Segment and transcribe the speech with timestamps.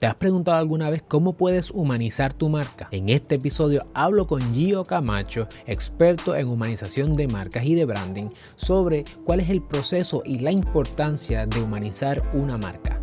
[0.00, 2.88] ¿Te has preguntado alguna vez cómo puedes humanizar tu marca?
[2.90, 8.30] En este episodio hablo con Gio Camacho, experto en humanización de marcas y de branding,
[8.56, 12.98] sobre cuál es el proceso y la importancia de humanizar una marca.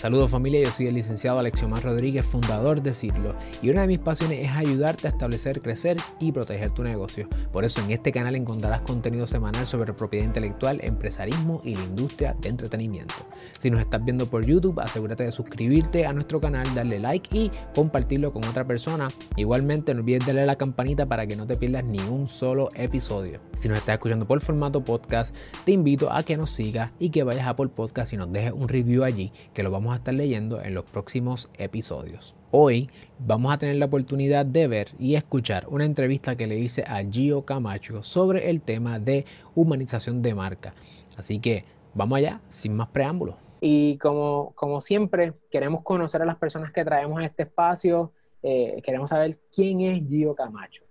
[0.00, 3.98] Saludos familia, yo soy el licenciado Alexiomar Rodríguez, fundador de Cirlo, y una de mis
[3.98, 7.28] pasiones es ayudarte a establecer, crecer y proteger tu negocio.
[7.52, 12.34] Por eso en este canal encontrarás contenido semanal sobre propiedad intelectual, empresarismo y la industria
[12.40, 13.14] de entretenimiento.
[13.50, 17.52] Si nos estás viendo por YouTube, asegúrate de suscribirte a nuestro canal, darle like y
[17.74, 19.08] compartirlo con otra persona.
[19.36, 22.68] Igualmente no olvides darle a la campanita para que no te pierdas ni un solo
[22.74, 23.40] episodio.
[23.54, 25.34] Si nos estás escuchando por formato podcast,
[25.66, 28.54] te invito a que nos sigas y que vayas a Apple Podcast y nos dejes
[28.54, 32.34] un review allí, que lo vamos a estar leyendo en los próximos episodios.
[32.50, 36.82] Hoy vamos a tener la oportunidad de ver y escuchar una entrevista que le hice
[36.86, 40.74] a Gio Camacho sobre el tema de humanización de marca.
[41.16, 43.36] Así que vamos allá, sin más preámbulos.
[43.60, 48.12] Y como, como siempre, queremos conocer a las personas que traemos a este espacio.
[48.42, 50.84] Eh, queremos saber quién es Gio Camacho.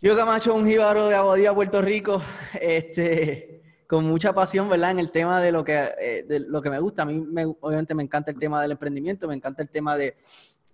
[0.00, 2.20] Gio Camacho es un jíbaro de Abodía, Puerto Rico.
[2.60, 3.57] Este,
[3.88, 4.90] con mucha pasión, ¿verdad?
[4.90, 7.02] En el tema de lo que, eh, de lo que me gusta.
[7.02, 10.14] A mí, me, obviamente, me encanta el tema del emprendimiento, me encanta el tema de,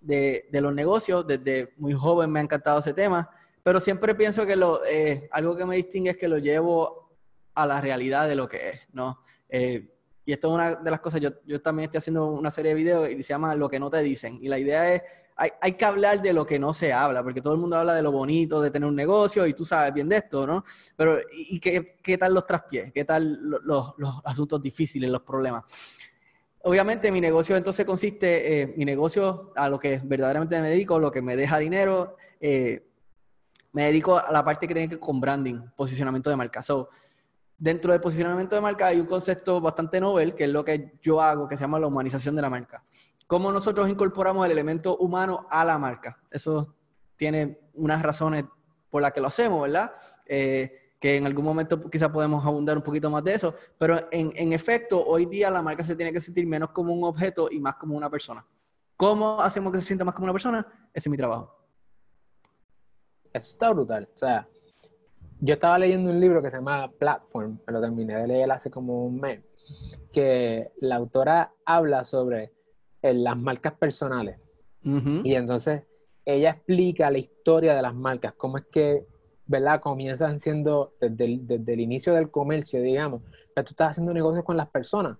[0.01, 1.25] de, los negocios.
[1.25, 3.29] Desde muy joven me ha encantado ese tema.
[3.63, 7.17] Pero siempre pienso que lo, eh, algo que me distingue es que lo llevo
[7.53, 9.21] a la realidad de lo que es, ¿no?
[9.47, 12.71] Eh, y esto es una de las cosas, yo, yo también estoy haciendo una serie
[12.71, 14.39] de videos y se llama Lo que no te dicen.
[14.41, 15.03] Y la idea es
[15.35, 17.93] hay, hay, que hablar de lo que no se habla, porque todo el mundo habla
[17.93, 20.63] de lo bonito de tener un negocio y tú sabes bien de esto, ¿no?
[20.95, 22.93] Pero, ¿y, qué, qué, tal los traspiés?
[22.93, 25.63] ¿Qué tal los, los, asuntos difíciles, los problemas?
[26.63, 31.11] Obviamente mi negocio entonces consiste, eh, mi negocio a lo que verdaderamente me dedico, lo
[31.11, 32.87] que me deja dinero, eh,
[33.73, 36.61] me dedico a la parte que tiene que ver con branding, posicionamiento de marca.
[36.61, 36.89] So,
[37.57, 41.21] dentro del posicionamiento de marca hay un concepto bastante novel, que es lo que yo
[41.21, 42.83] hago, que se llama la humanización de la marca
[43.27, 46.19] cómo nosotros incorporamos el elemento humano a la marca.
[46.29, 46.75] Eso
[47.15, 48.45] tiene unas razones
[48.89, 49.91] por las que lo hacemos, ¿verdad?
[50.25, 54.31] Eh, que en algún momento quizás podemos abundar un poquito más de eso, pero en,
[54.35, 57.59] en, efecto, hoy día la marca se tiene que sentir menos como un objeto y
[57.59, 58.45] más como una persona.
[58.97, 60.65] ¿Cómo hacemos que se sienta más como una persona?
[60.93, 61.53] Ese es mi trabajo.
[63.33, 64.07] Eso está brutal.
[64.15, 64.47] O sea,
[65.41, 68.71] yo estaba leyendo un libro que se llama Platform, me lo terminé de leer hace
[68.71, 69.43] como un mes,
[70.13, 72.54] que la autora habla sobre
[73.09, 74.39] en las marcas personales.
[75.23, 75.81] Y entonces
[76.25, 79.07] ella explica la historia de las marcas, cómo es que,
[79.47, 79.79] ¿verdad?
[79.79, 83.23] Comienzan siendo desde el, desde el inicio del comercio, digamos,
[83.53, 85.17] pero tú estás haciendo negocios con las personas.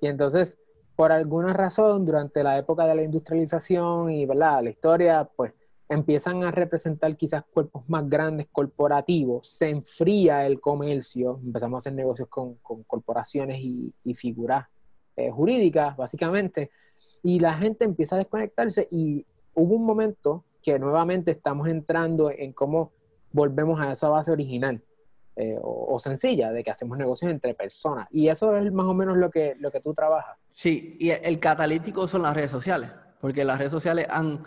[0.00, 0.58] Y entonces,
[0.96, 4.64] por alguna razón, durante la época de la industrialización y, ¿verdad?
[4.64, 5.52] La historia, pues
[5.88, 11.92] empiezan a representar quizás cuerpos más grandes, corporativos, se enfría el comercio, empezamos a hacer
[11.92, 14.66] negocios con, con corporaciones y, y figuras
[15.14, 16.70] eh, jurídicas, básicamente,
[17.26, 22.52] y la gente empieza a desconectarse y hubo un momento que nuevamente estamos entrando en
[22.52, 22.92] cómo
[23.32, 24.80] volvemos a esa base original
[25.34, 28.06] eh, o, sencilla de que hacemos negocios entre personas.
[28.12, 30.38] Y eso es más o menos lo que, lo que tú trabajas.
[30.52, 34.46] Sí, y el catalítico son las redes sociales, porque las redes sociales han,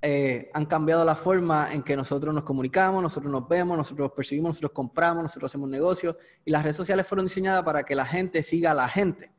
[0.00, 4.48] eh, han cambiado la forma en que nosotros nos comunicamos, nosotros nos vemos, nosotros percibimos,
[4.48, 8.42] nosotros compramos, nosotros hacemos negocios, y las redes sociales fueron diseñadas para que la gente
[8.42, 9.30] siga a la gente.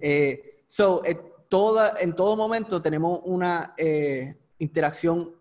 [0.00, 1.00] Eh, so,
[1.48, 5.34] toda, en todo momento tenemos una eh, interacción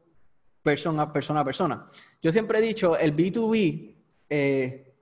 [0.61, 1.87] persona, persona a persona.
[2.21, 3.95] Yo siempre he dicho, el B2B,
[4.29, 4.95] eh,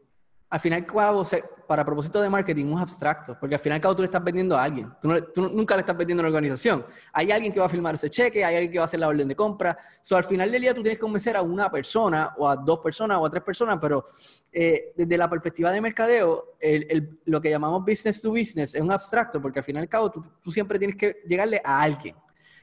[0.50, 1.26] al final cabo,
[1.68, 4.64] para propósito de marketing, es abstracto, porque al final cabo tú le estás vendiendo a
[4.64, 4.92] alguien.
[5.02, 5.10] Tú,
[5.50, 6.86] nunca le estás vendiendo a una organización.
[7.14, 9.08] Hay alguien que va a firmar ese cheque, hay alguien que va a hacer la
[9.08, 9.78] orden de compra.
[10.02, 12.80] So, al final del día tú tienes que convencer a una persona, o a dos
[12.80, 14.06] personas, o a tres personas, pero
[14.52, 18.92] eh, desde la perspectiva de mercadeo, el, lo que llamamos business to business es un
[18.92, 22.16] abstracto, porque al final y cabo tú, tú siempre tienes que llegarle a alguien.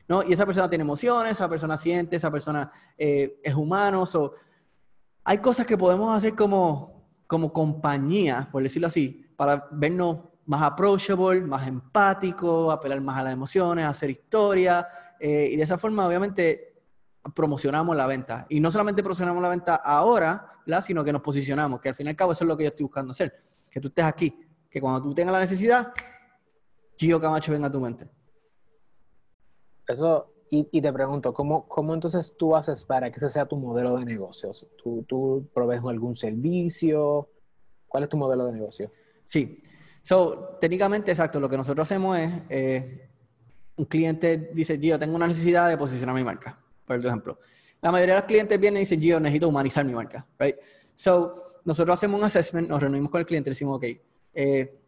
[0.09, 0.23] ¿no?
[0.23, 4.05] Y esa persona tiene emociones, esa persona siente, esa persona eh, es humano.
[4.07, 4.35] So,
[5.25, 11.41] hay cosas que podemos hacer como como compañía, por decirlo así, para vernos más approachable,
[11.41, 14.87] más empático, apelar más a las emociones, hacer historia.
[15.19, 16.75] Eh, y de esa forma, obviamente,
[17.35, 18.47] promocionamos la venta.
[18.49, 22.11] Y no solamente promocionamos la venta ahora, sino que nos posicionamos, que al fin y
[22.11, 23.41] al cabo eso es lo que yo estoy buscando hacer.
[23.71, 24.37] Que tú estés aquí,
[24.69, 25.93] que cuando tú tengas la necesidad,
[26.97, 28.09] Gio Camacho venga a tu mente.
[29.87, 33.97] Eso y, te pregunto, ¿cómo, ¿cómo, entonces tú haces para que ese sea tu modelo
[33.97, 34.71] de negocios?
[34.77, 37.27] ¿Tú, ¿Tú provees algún servicio?
[37.89, 38.93] ¿Cuál es tu modelo de negocio?
[39.25, 39.63] Sí.
[40.03, 43.09] So, técnicamente, exacto, lo que nosotros hacemos es, eh,
[43.77, 47.39] un cliente dice, Gio, tengo una necesidad de posicionar mi marca, por ejemplo.
[47.81, 50.57] La mayoría de los clientes vienen y dicen, Gio, necesito humanizar mi marca, right?
[50.95, 51.35] So,
[51.65, 53.85] nosotros hacemos un assessment, nos reunimos con el cliente y decimos, ok,
[54.35, 54.79] eh,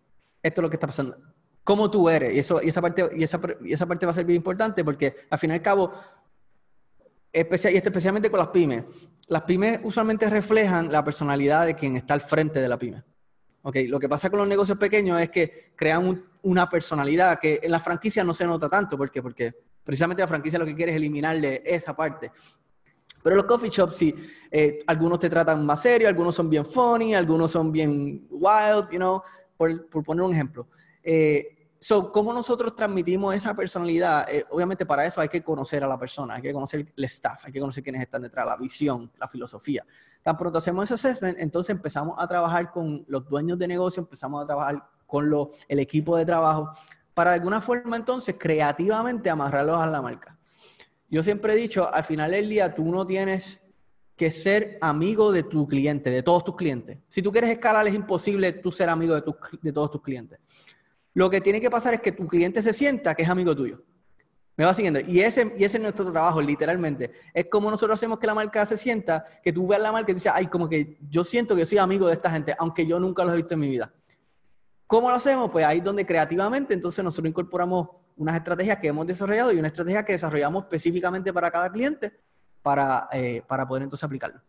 [0.43, 1.17] esto es lo que está pasando.
[1.65, 2.35] Cómo tú eres.
[2.35, 4.85] Y, eso, y, esa parte, y, esa, y esa parte va a ser bien importante
[4.85, 5.93] porque al fin y al cabo,
[7.33, 8.85] especial, y esto especialmente con las pymes,
[9.27, 13.03] las pymes usualmente reflejan la personalidad de quien está al frente de la pyme.
[13.67, 17.71] Okay, lo que pasa con los negocios pequeños es que crean una personalidad que en
[17.71, 18.99] la franquicia no se nota tanto.
[18.99, 19.23] ¿Por qué?
[19.23, 22.31] Porque precisamente la franquicia lo que quiere es eliminarle esa parte.
[23.23, 24.15] Pero los coffee shops sí,
[24.51, 28.99] eh, algunos te tratan más serio, algunos son bien funny, algunos son bien wild, you
[28.99, 29.23] know,
[29.57, 30.69] por, por poner un ejemplo.
[31.03, 31.54] Eh,
[31.87, 34.27] So, ¿cómo nosotros transmitimos esa personalidad?
[34.33, 37.45] Eh, obviamente para eso hay que conocer a la persona, hay que conocer el staff,
[37.45, 39.85] hay que conocer quiénes están detrás, la visión, la filosofía.
[40.23, 44.43] Tan pronto hacemos ese assessment, entonces empezamos a trabajar con los dueños de negocio, empezamos
[44.43, 45.31] a trabajar con
[45.69, 46.71] el equipo de trabajo,
[47.13, 50.39] para de alguna forma entonces creativamente amarrarlos a la marca.
[51.11, 53.63] Yo siempre he dicho, al final del día tú no tienes
[54.17, 56.97] que ser amigo de tu cliente, de todos tus clientes.
[57.11, 59.23] Si tú quieres escalar, es imposible tú ser amigo de,
[59.61, 60.41] de todos tus clientes.
[61.15, 63.83] Lo que tiene que pasar es que tu cliente se sienta que es amigo tuyo.
[64.57, 65.01] ¿Me va siguiendo?
[65.01, 67.11] Y ese, y ese es nuestro trabajo, literalmente.
[67.33, 70.15] Es como nosotros hacemos que la marca se sienta, que tú veas la marca y
[70.15, 73.25] dices, ay, como que yo siento que soy amigo de esta gente, aunque yo nunca
[73.25, 73.93] los he visto en mi vida.
[74.87, 75.51] ¿Cómo lo hacemos?
[75.51, 79.69] Pues ahí es donde creativamente entonces nosotros incorporamos unas estrategias que hemos desarrollado y una
[79.69, 82.13] estrategia que desarrollamos específicamente para cada cliente
[82.63, 84.41] para, eh, para poder entonces aplicarlo.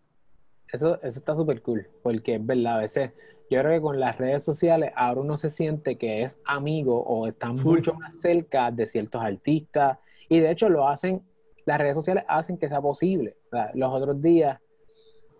[0.72, 3.12] Eso, eso está súper cool, porque es verdad, a veces
[3.50, 7.28] yo creo que con las redes sociales ahora uno se siente que es amigo o
[7.28, 10.00] está mucho más cerca de ciertos artistas
[10.30, 11.22] y de hecho lo hacen,
[11.66, 13.38] las redes sociales hacen que sea posible.
[13.76, 14.60] los otros días,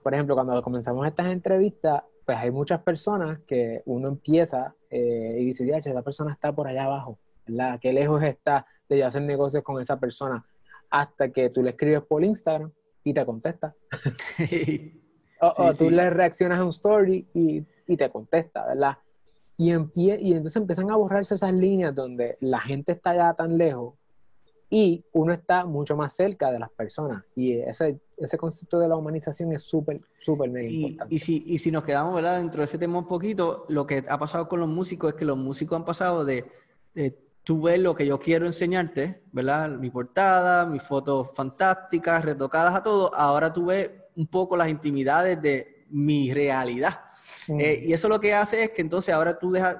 [0.04, 5.46] por ejemplo, cuando comenzamos estas entrevistas, pues hay muchas personas que uno empieza eh, y
[5.46, 7.80] dice, esa persona está por allá abajo, ¿verdad?
[7.80, 10.46] Qué lejos está de hacer negocios con esa persona
[10.90, 12.72] hasta que tú le escribes por Instagram
[13.04, 13.76] y te contesta.
[15.42, 18.98] o, tú le reaccionas a un story y y te contesta, ¿verdad?
[19.58, 23.94] Y, y entonces empiezan a borrarse esas líneas donde la gente está ya tan lejos
[24.70, 27.24] y uno está mucho más cerca de las personas.
[27.36, 31.16] Y ese, ese concepto de la humanización es súper, súper importante.
[31.16, 32.40] Y si, y si nos quedamos ¿verdad?
[32.40, 35.26] dentro de ese tema un poquito, lo que ha pasado con los músicos es que
[35.26, 36.46] los músicos han pasado de,
[36.94, 39.70] de tú ves lo que yo quiero enseñarte, ¿verdad?
[39.70, 45.42] Mi portada, mis fotos fantásticas, retocadas a todo, ahora tú ves un poco las intimidades
[45.42, 47.05] de mi realidad.
[47.48, 49.78] Eh, y eso lo que hace es que entonces ahora tú dejas,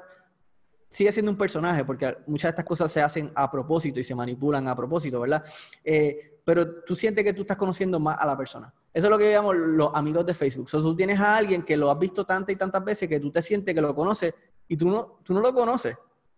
[0.90, 4.16] sigue siendo un personaje, porque muchas de estas cosas se hacen a propósito y se
[4.16, 5.44] manipulan a propósito, ¿verdad?
[5.84, 8.74] Eh, pero tú sientes que tú estás conociendo más a la persona.
[8.94, 10.68] Eso es lo que llamamos los amigos de Facebook.
[10.72, 13.32] O tú tienes a alguien que lo has visto tantas y tantas veces que tú
[13.32, 14.34] te sientes que lo conoces
[14.68, 15.98] y tú no, tú no lo conoces.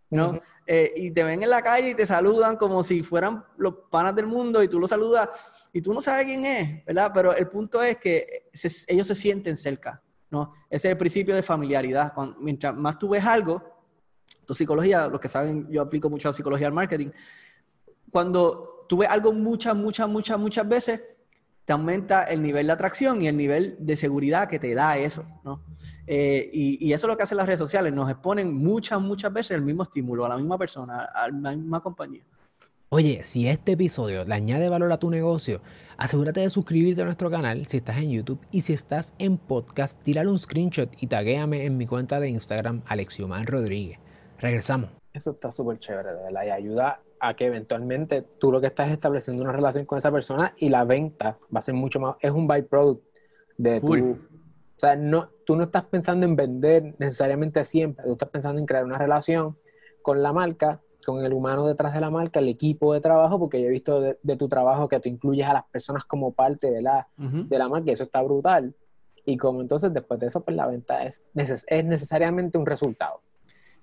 [0.10, 0.40] ¿no?
[0.66, 4.16] Eh, y te ven en la calle y te saludan como si fueran los panas
[4.16, 5.30] del mundo y tú lo saludas
[5.74, 7.12] y tú no sabes quién es, ¿verdad?
[7.14, 8.50] Pero el punto es que
[8.88, 10.02] ellos se sienten cerca.
[10.30, 10.54] ¿No?
[10.70, 12.14] Ese es el principio de familiaridad.
[12.40, 13.64] mientras más tú ves algo,
[14.46, 17.10] tu psicología, los que saben, yo aplico mucho a psicología al marketing,
[18.12, 21.02] cuando tú ves algo muchas, muchas, muchas, muchas veces,
[21.66, 25.26] te aumenta el nivel de atracción y el nivel de seguridad que te da eso,
[25.44, 25.62] ¿no?
[26.06, 29.34] Eh, y, y, eso es lo que hacen las redes sociales, nos exponen muchas, muchas
[29.34, 32.24] veces el mismo estímulo a la misma persona, a la misma compañía.
[32.90, 35.60] Oye, si este episodio le añade valor a tu negocio,
[35.98, 40.02] asegúrate de suscribirte a nuestro canal si estás en YouTube y si estás en podcast,
[40.04, 44.00] tírale un screenshot y taguéame en mi cuenta de Instagram, Alexiomar Rodríguez.
[44.40, 44.90] Regresamos.
[45.12, 48.90] Eso está súper chévere, de verdad, y ayuda a que eventualmente tú lo que estás
[48.90, 52.32] estableciendo una relación con esa persona y la venta va a ser mucho más, es
[52.32, 53.04] un byproduct
[53.58, 54.12] de tu...
[54.12, 58.66] O sea, no, tú no estás pensando en vender necesariamente siempre, tú estás pensando en
[58.66, 59.58] crear una relación
[60.02, 63.62] con la marca con el humano detrás de la marca, el equipo de trabajo, porque
[63.62, 66.82] yo he visto de, tu trabajo que tú incluyes a las personas como parte de
[66.82, 68.74] la, de la marca y eso está brutal.
[69.26, 73.22] Y como entonces después de eso, pues la venta es, es necesariamente un resultado.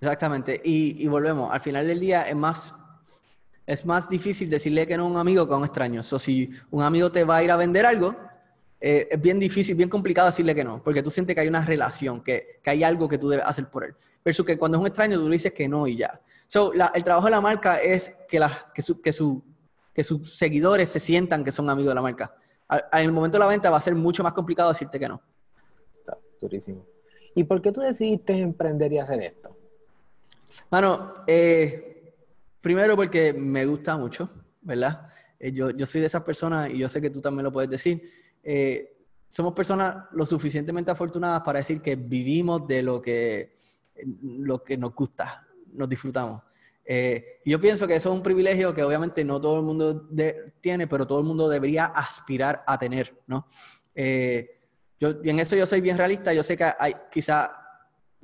[0.01, 0.61] Exactamente.
[0.65, 2.75] Y, y, volvemos, al final del día es más,
[3.67, 6.01] es más difícil decirle que no a un amigo que a un extraño.
[6.01, 8.15] O si un amigo te va a ir a vender algo,
[8.81, 11.65] eh, es bien difícil, bien complicado decirle que no, porque tú sientes que hay una
[11.65, 13.95] relación, que, que hay algo que tú debes hacer por él.
[14.23, 16.21] Versus que cuando es un extraño tú le dices que no y ya.
[16.55, 19.43] So, el trabajo de la marca es que, la, que, su, que, su,
[19.93, 22.33] que sus seguidores se sientan que son amigos de la marca.
[22.93, 25.21] En el momento de la venta va a ser mucho más complicado decirte que no.
[25.91, 26.87] Está durísimo.
[27.35, 29.57] ¿Y por qué tú decidiste emprender y hacer esto?
[30.71, 32.15] Bueno, eh,
[32.61, 34.31] primero porque me gusta mucho,
[34.61, 35.09] ¿verdad?
[35.41, 37.69] Eh, yo, yo soy de esas personas y yo sé que tú también lo puedes
[37.69, 38.01] decir
[38.45, 38.97] eh,
[39.29, 43.57] somos personas lo suficientemente afortunadas para decir que vivimos de lo que,
[44.23, 45.44] lo que nos gusta,
[45.75, 46.43] nos disfrutamos.
[46.85, 50.09] Eh, yo pienso que eso es un privilegio que obviamente no todo el mundo
[50.61, 53.47] tiene, pero todo el mundo debería aspirar a tener, ¿no?
[53.95, 54.51] Eh,
[55.01, 57.65] yo, en eso yo soy bien realista, yo sé que hay quizá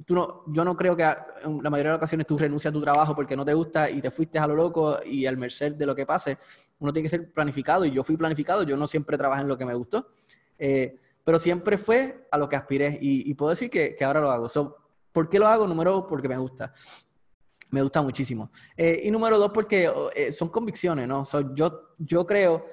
[0.05, 2.73] tú no, yo no creo que en la mayoría de las ocasiones tú renuncias a
[2.73, 5.75] tu trabajo porque no te gusta y te fuiste a lo loco y al merced
[5.75, 6.39] de lo que pase.
[6.79, 9.59] Uno tiene que ser planificado y yo fui planificado, yo no siempre trabajé en lo
[9.59, 10.09] que me gustó,
[10.59, 14.31] eh, pero siempre fue a lo que aspiré y, puedo decir que, que, ahora lo
[14.31, 14.49] hago.
[15.13, 15.67] ¿Por qué lo hago?
[15.67, 16.73] Número uno, porque me gusta.
[17.71, 18.51] Me gusta muchísimo.
[18.77, 21.23] Eh, y número dos, porque eh, son convicciones, ¿no?
[21.55, 22.67] yo, yo creo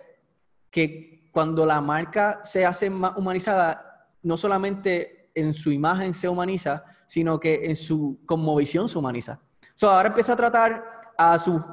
[0.70, 6.84] que cuando la marca se hace más humanizada, no solamente en su imagen se humaniza,
[7.06, 9.40] sino que en su conmovisión se humaniza.
[9.76, 10.84] So, ahora empieza a tratar
[11.18, 11.64] a, su,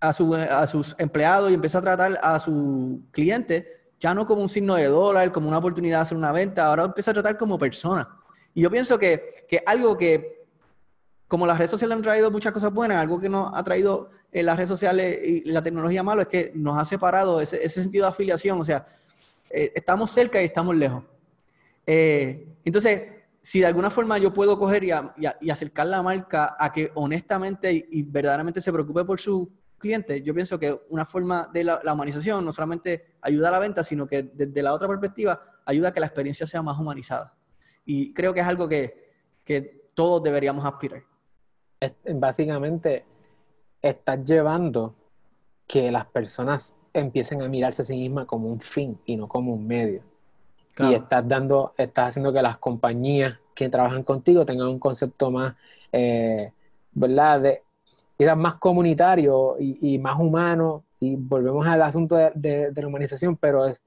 [0.00, 4.40] a, su, a sus empleados y empieza a tratar a su cliente ya no como
[4.42, 7.36] un signo de dólar, como una oportunidad de hacer una venta, ahora empieza a tratar
[7.36, 8.08] como persona.
[8.54, 10.39] Y yo pienso que, que algo que,
[11.30, 14.46] como las redes sociales han traído muchas cosas buenas, algo que nos ha traído en
[14.46, 18.08] las redes sociales y la tecnología malo es que nos ha separado ese, sentido de
[18.08, 18.84] afiliación, o sea,
[19.48, 21.04] eh, estamos cerca y estamos lejos.
[21.86, 23.02] Eh, entonces,
[23.40, 24.90] si de alguna forma yo puedo coger y,
[25.48, 30.58] acercar la marca a que honestamente y, verdaderamente se preocupe por su cliente, yo pienso
[30.58, 34.64] que una forma de la, humanización no solamente ayuda a la venta, sino que desde
[34.64, 37.36] la otra perspectiva ayuda a que la experiencia sea más humanizada.
[37.84, 41.04] Y creo que es algo que todos deberíamos aspirar.
[42.14, 43.04] Básicamente,
[43.80, 44.94] estás llevando
[45.66, 49.54] que las personas empiecen a mirarse a sí mismas como un fin y no como
[49.54, 50.02] un medio.
[50.78, 55.54] Y estás dando, estás haciendo que las compañías que trabajan contigo tengan un concepto más,
[55.92, 56.52] eh,
[56.92, 57.40] ¿verdad?
[57.40, 57.62] De,
[58.34, 60.84] más comunitario y, más humano.
[60.98, 63.80] Y volvemos al asunto de, la humanización, pero es,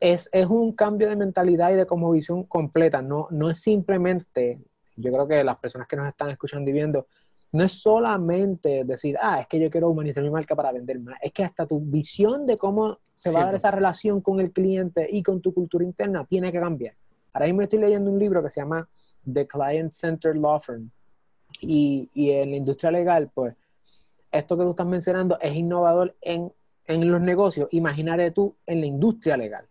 [0.00, 3.02] es, es, un cambio de mentalidad y de visión completa.
[3.02, 4.60] No, no es simplemente,
[4.96, 7.06] yo creo que las personas que nos están escuchando y viendo,
[7.52, 11.18] no es solamente decir, ah, es que yo quiero humanizar mi marca para vender más,
[11.22, 14.52] es que hasta tu visión de cómo se va a dar esa relación con el
[14.52, 16.94] cliente y con tu cultura interna tiene que cambiar.
[17.32, 18.88] Ahora mismo estoy leyendo un libro que se llama
[19.32, 20.90] The Client Centered Law Firm
[21.60, 23.54] y, y en la industria legal, pues,
[24.32, 26.52] esto que tú estás mencionando es innovador en,
[26.86, 27.68] en los negocios.
[27.70, 29.66] Imagínate tú en la industria legal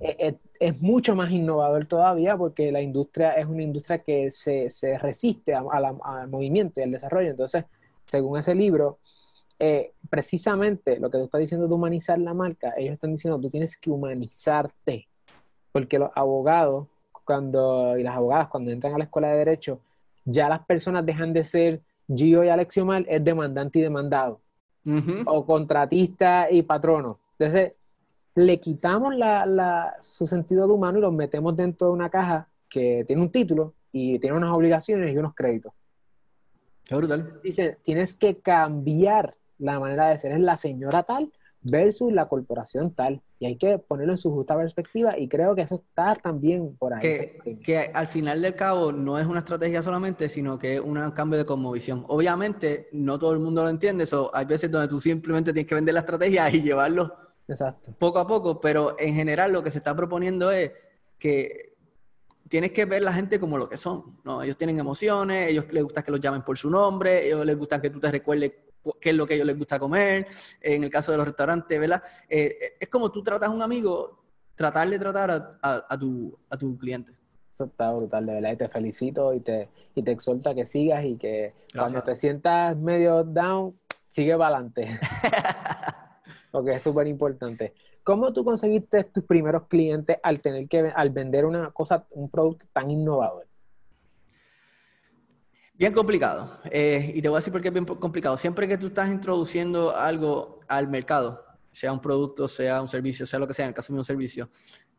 [0.00, 4.68] es, mucho más innovador todavía porque la industria es una industria que se,
[4.98, 7.30] resiste al movimiento y al desarrollo.
[7.30, 7.64] Entonces,
[8.06, 8.98] según ese libro,
[9.58, 13.50] eh, precisamente lo que tú estás diciendo de humanizar la marca, ellos están diciendo tú
[13.50, 15.08] tienes que humanizarte,
[15.70, 16.88] porque los abogados
[17.24, 19.80] cuando, y las abogadas cuando entran a la escuela de derecho,
[20.24, 21.80] ya las personas dejan de ser
[22.12, 24.40] Gio y Alexiomar, es demandante y demandado,
[25.26, 27.20] o contratista y patrono.
[27.38, 27.74] Entonces,
[28.34, 29.14] le quitamos
[30.00, 33.74] su sentido de humano y lo metemos dentro de una caja que tiene un título
[33.92, 35.72] y tiene unas obligaciones y unos créditos.
[36.84, 37.40] Qué brutal.
[37.42, 40.32] Dice, tienes que cambiar la manera de ser.
[40.32, 41.30] Es la señora tal
[41.62, 43.20] versus la corporación tal.
[43.38, 46.94] Y hay que ponerlo en su justa perspectiva y creo que eso está también por
[46.94, 47.00] ahí.
[47.00, 50.98] Que, que al final del cabo no es una estrategia solamente, sino que es un
[51.10, 52.04] cambio de cosmovisión.
[52.08, 55.74] Obviamente no todo el mundo lo entiende, eso hay veces donde tú simplemente tienes que
[55.74, 57.14] vender la estrategia y llevarlo
[57.52, 57.94] Exacto.
[57.98, 60.72] Poco a poco, pero en general lo que se está proponiendo es
[61.18, 61.72] que
[62.48, 64.42] tienes que ver la gente como lo que son, ¿no?
[64.42, 67.80] Ellos tienen emociones, ellos les gusta que los llamen por su nombre, ellos les gusta
[67.80, 68.52] que tú te recuerdes
[69.00, 70.26] qué es lo que a ellos les gusta comer,
[70.60, 72.02] en el caso de los restaurantes, ¿verdad?
[72.28, 76.76] Eh, es como tú tratas a un amigo, tratar de tratar a, tu, a tu
[76.76, 77.12] cliente.
[77.50, 80.16] Eso está brutal, de verdad, y te felicito y te, y te
[80.54, 83.78] que sigas y que cuando te sientas medio down,
[84.08, 84.88] sigue para adelante.
[86.52, 87.74] porque es súper importante.
[88.04, 92.66] ¿Cómo tú conseguiste tus primeros clientes al tener que al vender una cosa, un producto
[92.72, 93.46] tan innovador?
[95.74, 96.60] Bien complicado.
[96.70, 98.36] Eh, y te voy a decir por qué es bien complicado.
[98.36, 103.38] Siempre que tú estás introduciendo algo al mercado, sea un producto, sea un servicio, sea
[103.38, 104.50] lo que sea, en el caso de un servicio,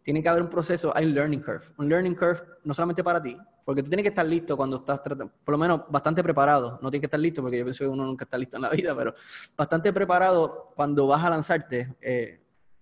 [0.03, 1.61] tiene que haber un proceso, hay un learning curve.
[1.77, 5.01] Un learning curve no solamente para ti, porque tú tienes que estar listo cuando estás
[5.01, 6.79] tratando, por lo menos bastante preparado.
[6.81, 8.69] No tienes que estar listo porque yo pienso que uno nunca está listo en la
[8.69, 9.15] vida, pero
[9.57, 11.95] bastante preparado cuando vas a lanzarte.
[12.01, 12.41] Eh,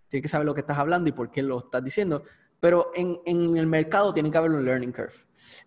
[0.10, 2.24] tienes que saber lo que estás hablando y por qué lo estás diciendo.
[2.60, 5.14] Pero en, en el mercado tiene que haber un learning curve.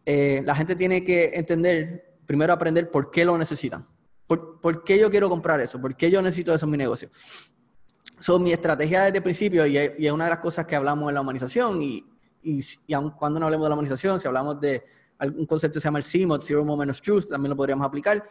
[0.05, 3.85] Eh, la gente tiene que entender, primero aprender por qué lo necesitan.
[4.27, 5.81] ¿Por, ¿Por, qué yo quiero comprar eso?
[5.81, 7.11] ¿Por qué yo necesito eso en mi negocio?
[8.25, 11.15] Son mi estrategia desde el principio y, es una de las cosas que hablamos en
[11.15, 12.03] la humanización y,
[12.43, 14.83] y, aun cuando no hablemos de la humanización, si hablamos de
[15.21, 18.25] un concepto que se llama el CMOT, Zero Moment of Truth, también lo podríamos aplicar.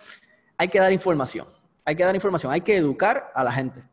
[0.58, 1.46] Hay que dar información,
[1.86, 3.84] hay que dar información, hay que educar a la gente.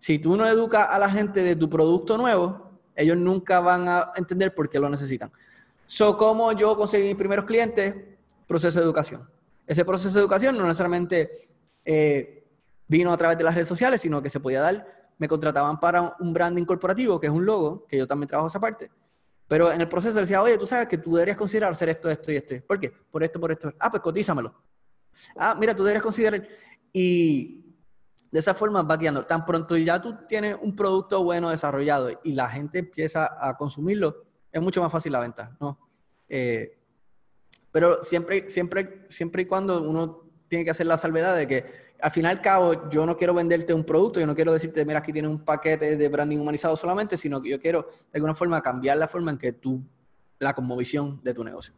[0.00, 4.10] Si tú no educas a la gente de tu producto nuevo, ellos nunca van a
[4.16, 5.30] entender por qué lo necesitan.
[5.86, 7.94] So, ¿cómo yo conseguí mis primeros clientes?
[8.48, 9.30] Proceso de educación.
[9.68, 11.30] Ese proceso de educación no necesariamente
[11.84, 12.44] eh,
[12.88, 16.16] vino a través de las redes sociales, sino que se podía dar, me contrataban para
[16.20, 18.90] un branding corporativo, que es un logo, que yo también trabajo esa parte,
[19.46, 22.32] Pero en el proceso decía, oye, tú sabes que tú deberías considerar hacer esto, esto
[22.32, 22.54] y esto.
[22.66, 22.90] ¿Por qué?
[22.90, 23.72] Por esto, por esto.
[23.78, 24.54] Ah, pues cotízamelo.
[25.36, 26.46] Ah, mira, tú deberías considerar.
[26.92, 27.64] Y
[28.34, 29.24] de esa forma va guiando.
[29.24, 34.24] Tan pronto ya tú tienes un producto bueno desarrollado y la gente empieza a consumirlo,
[34.50, 35.78] es mucho más fácil la venta, ¿no?
[36.28, 36.76] Eh,
[37.70, 42.10] pero siempre, siempre, siempre y cuando uno tiene que hacer la salvedad de que al
[42.10, 44.98] fin y al cabo yo no quiero venderte un producto, yo no quiero decirte, mira,
[44.98, 47.82] aquí tienes un paquete de branding humanizado solamente, sino que yo quiero
[48.12, 49.80] de alguna forma cambiar la forma en que tú,
[50.38, 51.74] la conmovisión de tu negocio.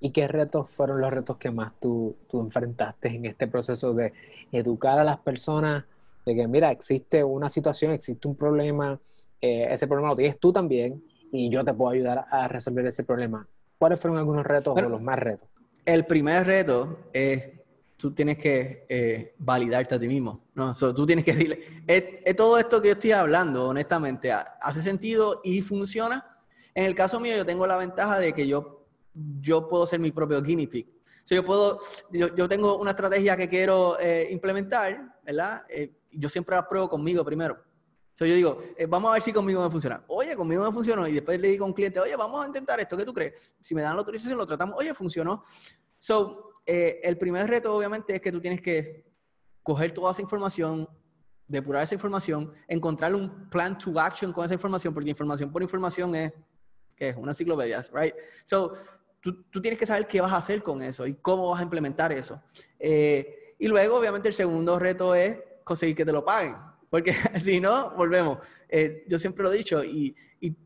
[0.00, 4.12] ¿Y qué retos fueron los retos que más tú, tú enfrentaste en este proceso de
[4.52, 5.84] educar a las personas
[6.26, 8.98] de que, mira, existe una situación, existe un problema,
[9.40, 13.04] eh, ese problema lo tienes tú también y yo te puedo ayudar a resolver ese
[13.04, 13.46] problema?
[13.78, 15.48] ¿Cuáles fueron algunos retos o los más retos?
[15.84, 17.50] El primer reto es,
[17.96, 20.72] tú tienes que eh, validarte a ti mismo, ¿no?
[20.72, 25.62] tú tienes que decirle, es, todo esto que yo estoy hablando, honestamente, hace sentido y
[25.62, 26.38] funciona.
[26.74, 28.86] En el caso mío, yo tengo la ventaja de que yo,
[29.40, 30.88] yo puedo ser mi propio guinea pig.
[31.06, 35.64] O yo puedo, yo, tengo una estrategia que quiero eh, implementar, ¿verdad?
[35.68, 37.58] Eh, yo siempre la pruebo conmigo primero.
[38.14, 40.04] So, yo digo, eh, vamos a ver si conmigo me funciona.
[40.06, 41.06] Oye, conmigo me funcionó.
[41.08, 43.56] Y después le digo a un cliente, oye, vamos a intentar esto, ¿qué tú crees?
[43.60, 44.76] Si me dan la autorización, lo tratamos.
[44.78, 45.42] Oye, funcionó.
[45.98, 49.04] So, eh, el primer reto, obviamente, es que tú tienes que
[49.62, 50.88] coger toda esa información,
[51.46, 56.14] depurar esa información, encontrar un plan to action con esa información, porque información por información
[56.14, 56.32] es,
[56.96, 57.16] ¿qué es?
[57.16, 58.14] Una enciclopedia, right?
[58.44, 58.74] So,
[59.20, 61.64] tú, tú, tienes que saber qué vas a hacer con eso y cómo vas a
[61.64, 62.40] implementar eso.
[62.78, 66.56] Eh, y luego, obviamente, el segundo reto es conseguir que te lo paguen.
[66.90, 68.38] Porque si no, volvemos.
[68.68, 70.56] Eh, yo siempre lo he dicho, y, y,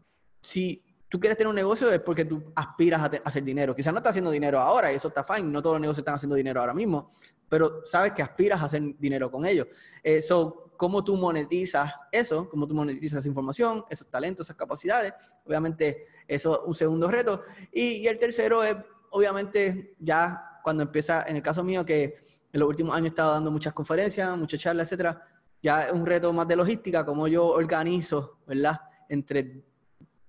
[0.43, 3.75] si tú quieres tener un negocio es porque tú aspiras a, hacer dinero.
[3.75, 6.17] Quizás no estás haciendo dinero ahora, y eso está fine, no todos los negocios están
[6.17, 7.11] haciendo dinero ahora mismo,
[7.49, 9.67] pero sabes que aspiras a hacer dinero con ellos.
[10.03, 12.49] Eso, eh, ¿cómo tú monetizas eso?
[12.49, 15.15] ¿Cómo tú monetizas esa información, esos talentos, esas capacidades?
[15.47, 17.43] Obviamente, eso es un segundo reto.
[17.73, 18.77] Y, y el tercero es,
[19.11, 22.17] obviamente, ya cuando empieza, en el caso mío, que
[22.53, 25.23] en los últimos años he estado dando muchas conferencias, muchas charlas, etcétera,
[25.63, 28.81] ya es un reto más de logística, como yo organizo, ¿verdad?
[29.09, 29.65] Entre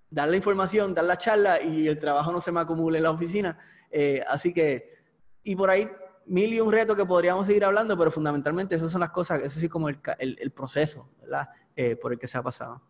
[0.10, 3.12] dar la información, dar la charla y el trabajo no se me acumule en la
[3.12, 3.58] oficina.
[3.92, 4.94] Eh, así que,
[5.44, 5.90] y por ahí
[6.26, 9.60] mil y un reto que podríamos seguir hablando, pero fundamentalmente esas son las cosas, eso
[9.60, 11.50] sí como el, el, proceso, ¿verdad?
[11.76, 12.82] Eh, por el que se ha pasado.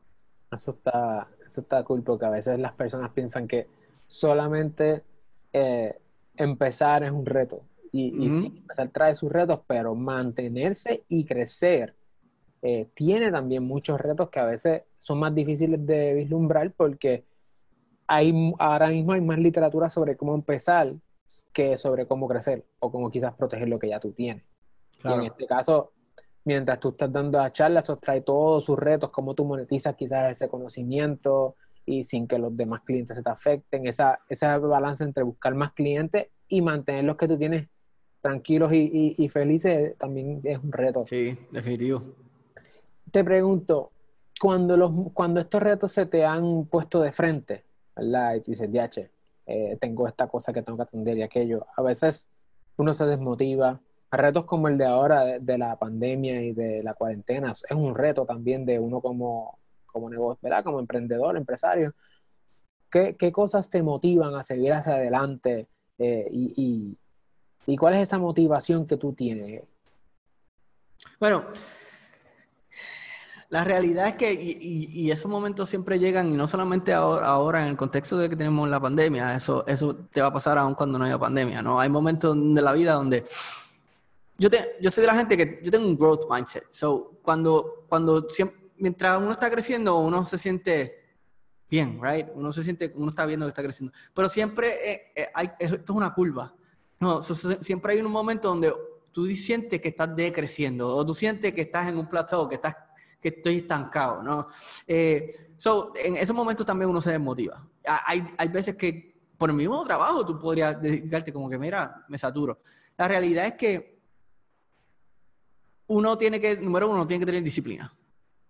[0.51, 3.67] Eso está, eso está cool porque a veces las personas piensan que
[4.07, 5.03] solamente
[5.53, 5.97] eh,
[6.35, 7.63] empezar es un reto.
[7.91, 11.95] Y, y sí, empezar trae sus retos, pero mantenerse y crecer
[12.61, 17.23] eh, tiene también muchos retos que a veces son más difíciles de vislumbrar porque
[18.05, 20.93] hay, ahora mismo hay más literatura sobre cómo empezar
[21.53, 24.43] que sobre cómo crecer o cómo quizás proteger lo que ya tú tienes.
[25.05, 25.91] Y en este caso,
[26.43, 30.31] mientras tú estás dando a charlas, eso trae todos sus retos, cómo tú monetizas quizás
[30.31, 35.23] ese conocimiento y sin que los demás clientes se te afecten, esa, esa balance entre
[35.23, 37.69] buscar más clientes y mantener los que tú tienes
[38.21, 41.05] tranquilos y, y felices también es un reto.
[41.07, 42.03] Sí, definitivo
[43.11, 43.91] te pregunto,
[44.39, 48.35] cuando, los, cuando estos retos se te han puesto de frente, ¿verdad?
[48.35, 49.09] Y tú dices, DH,
[49.45, 52.29] eh, tengo esta cosa que tengo que atender y aquello, a veces
[52.77, 53.79] uno se desmotiva.
[54.11, 58.25] Retos como el de ahora, de, la pandemia y de la cuarentena, es un reto
[58.25, 60.63] también de uno como, como negocio, ¿verdad?
[60.63, 61.93] Como emprendedor, empresario.
[62.89, 65.67] ¿Qué, ¿Qué, cosas te motivan a seguir hacia adelante?
[65.99, 69.63] Eh, y, y, y, cuál es esa motivación que tú tienes?
[71.19, 71.43] Bueno,
[73.49, 77.77] la realidad es que, y, esos momentos siempre llegan, y no solamente ahora, en el
[77.77, 81.05] contexto de que tenemos la pandemia, eso, eso te va a pasar aún cuando no
[81.05, 81.79] haya pandemia, ¿no?
[81.79, 83.25] Hay momentos de la vida donde
[84.37, 86.65] yo, te, yo soy de la gente que yo tengo un growth mindset.
[86.69, 88.27] So, cuando, cuando
[88.77, 91.17] mientras uno está creciendo, uno se siente
[91.67, 92.27] bien, right?
[92.35, 93.93] Uno se siente, uno está viendo que está creciendo.
[94.13, 96.53] Pero siempre eh, eh, hay, esto es una curva.
[96.99, 98.73] No, siempre hay un momento donde
[99.11, 102.75] tú sientes que estás decreciendo, o tú sientes que estás en un plateau, que estás
[103.21, 104.47] que estoy estancado, ¿no?
[104.87, 107.65] Eh, so, en esos momentos también uno se desmotiva.
[108.05, 112.17] Hay, hay veces que por el mismo trabajo tú podrías dedicarte como que, mira, me
[112.17, 112.59] saturo.
[112.97, 113.99] La realidad es que
[115.87, 117.93] uno tiene que, número uno, tiene que tener disciplina.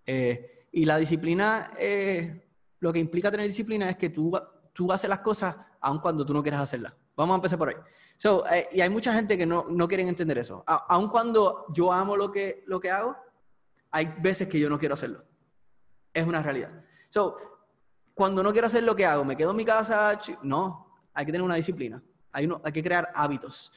[0.05, 2.47] Eh, y la disciplina, eh,
[2.79, 4.31] lo que implica tener disciplina es que tú,
[4.73, 6.93] tú haces las cosas aun cuando tú no quieras hacerlas.
[7.15, 7.75] Vamos a empezar por ahí.
[8.17, 10.63] So, y hay mucha gente que no, no quieren entender eso.
[10.65, 13.15] aun cuando yo amo lo que, lo que hago,
[13.91, 15.23] hay veces que yo no quiero hacerlo.
[16.13, 16.71] Es una realidad.
[17.09, 17.37] So,
[18.13, 21.31] cuando no quiero hacer lo que hago, me quedo en mi casa, no, hay que
[21.31, 22.03] tener una disciplina.
[22.31, 23.71] Hay, hay que crear hábitos.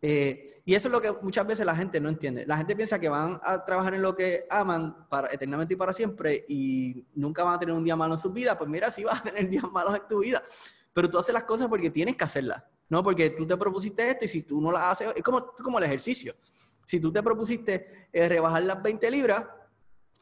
[0.00, 2.46] Eh, y eso es lo que muchas veces la gente no entiende.
[2.46, 5.92] La gente piensa que van a trabajar en lo que aman para, eternamente y para
[5.92, 8.56] siempre y nunca van a tener un día malo en su vida.
[8.56, 10.42] Pues mira, sí vas a tener días malos en tu vida,
[10.92, 13.02] pero tú haces las cosas porque tienes que hacerlas, ¿no?
[13.02, 15.84] Porque tú te propusiste esto y si tú no las haces, es como, como el
[15.84, 16.34] ejercicio.
[16.88, 19.44] Si tú te propusiste eh, rebajar las 20 libras,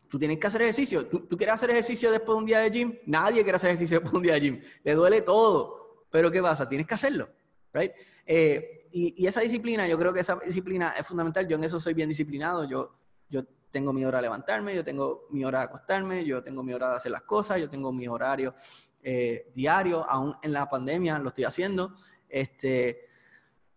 [0.08, 1.06] tú tienes que hacer ejercicio.
[1.06, 2.98] ¿Tú, ¿Tú, quieres hacer ejercicio después de un día de gym?
[3.06, 4.60] Nadie quiere hacer ejercicio después de un día de gym.
[4.82, 6.06] Le duele todo.
[6.10, 6.68] Pero ¿qué pasa?
[6.68, 7.28] Tienes que hacerlo,
[7.72, 7.92] ¿right?
[8.26, 11.46] Eh, y, y, esa disciplina, yo creo que esa disciplina es fundamental.
[11.46, 12.64] Yo en eso soy bien disciplinado.
[12.64, 12.96] Yo,
[13.28, 16.72] yo tengo mi hora de levantarme, yo tengo mi hora de acostarme, yo tengo mi
[16.72, 18.56] hora de hacer las cosas, yo tengo mi horario
[19.04, 21.94] eh, diario, aún en la pandemia lo estoy haciendo.
[22.28, 23.06] Este,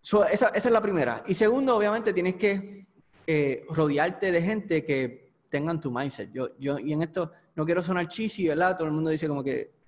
[0.02, 1.24] so, esa, esa, es la primera.
[1.28, 2.88] Y segundo, obviamente, tienes que
[3.28, 6.32] eh, rodearte de gente que tengan tu mindset.
[6.32, 8.78] Yo, yo, y en esto no quiero sonar cheesy, ¿verdad?
[8.78, 9.80] Todo el mundo dice como que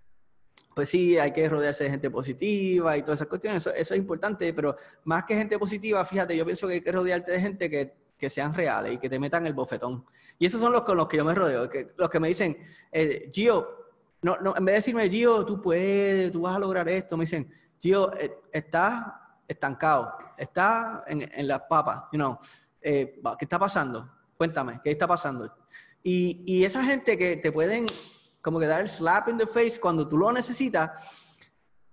[0.74, 4.00] pues sí, hay que rodearse de gente positiva y todas esas cuestiones, eso, eso, es
[4.00, 7.70] importante, pero más que gente positiva, fíjate, yo pienso que hay que rodearte de gente
[7.70, 10.06] que, que sean reales y que te metan el bofetón.
[10.40, 12.58] Y esos son los con los que yo me rodeo, que, los que me dicen,
[12.92, 13.68] eh, Gio,
[14.22, 17.24] no, no, en vez de decirme, Gio, tú puedes, tú vas a lograr esto, me
[17.24, 19.06] dicen, Gio, eh, estás
[19.52, 22.38] estancado, estás en, en las papas, you know,
[22.82, 24.10] eh, ¿qué está pasando?
[24.38, 25.54] Cuéntame, ¿qué está pasando?
[26.04, 27.86] Y, y esa gente que te pueden
[28.42, 30.90] como que dar el slap in the face cuando tú lo necesitas,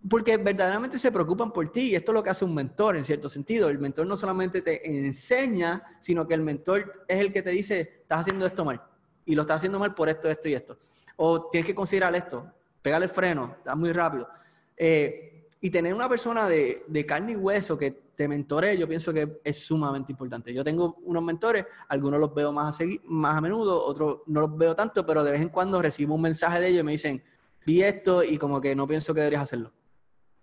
[0.09, 3.05] porque verdaderamente se preocupan por ti y esto es lo que hace un mentor en
[3.05, 3.69] cierto sentido.
[3.69, 7.81] El mentor no solamente te enseña, sino que el mentor es el que te dice,
[8.03, 8.81] estás haciendo esto mal
[9.27, 10.79] y lo estás haciendo mal por esto, esto y esto.
[11.17, 14.29] O tienes que considerar esto, pegarle el freno, está muy rápido.
[14.77, 19.13] Eh, y tener una persona de, de carne y hueso que te mentore, yo pienso
[19.13, 20.53] que es sumamente importante.
[20.53, 24.41] Yo tengo unos mentores, algunos los veo más a, seguir, más a menudo, otros no
[24.43, 26.93] los veo tanto, pero de vez en cuando recibo un mensaje de ellos y me
[26.93, 27.23] dicen,
[27.65, 29.73] vi esto y como que no pienso que deberías hacerlo.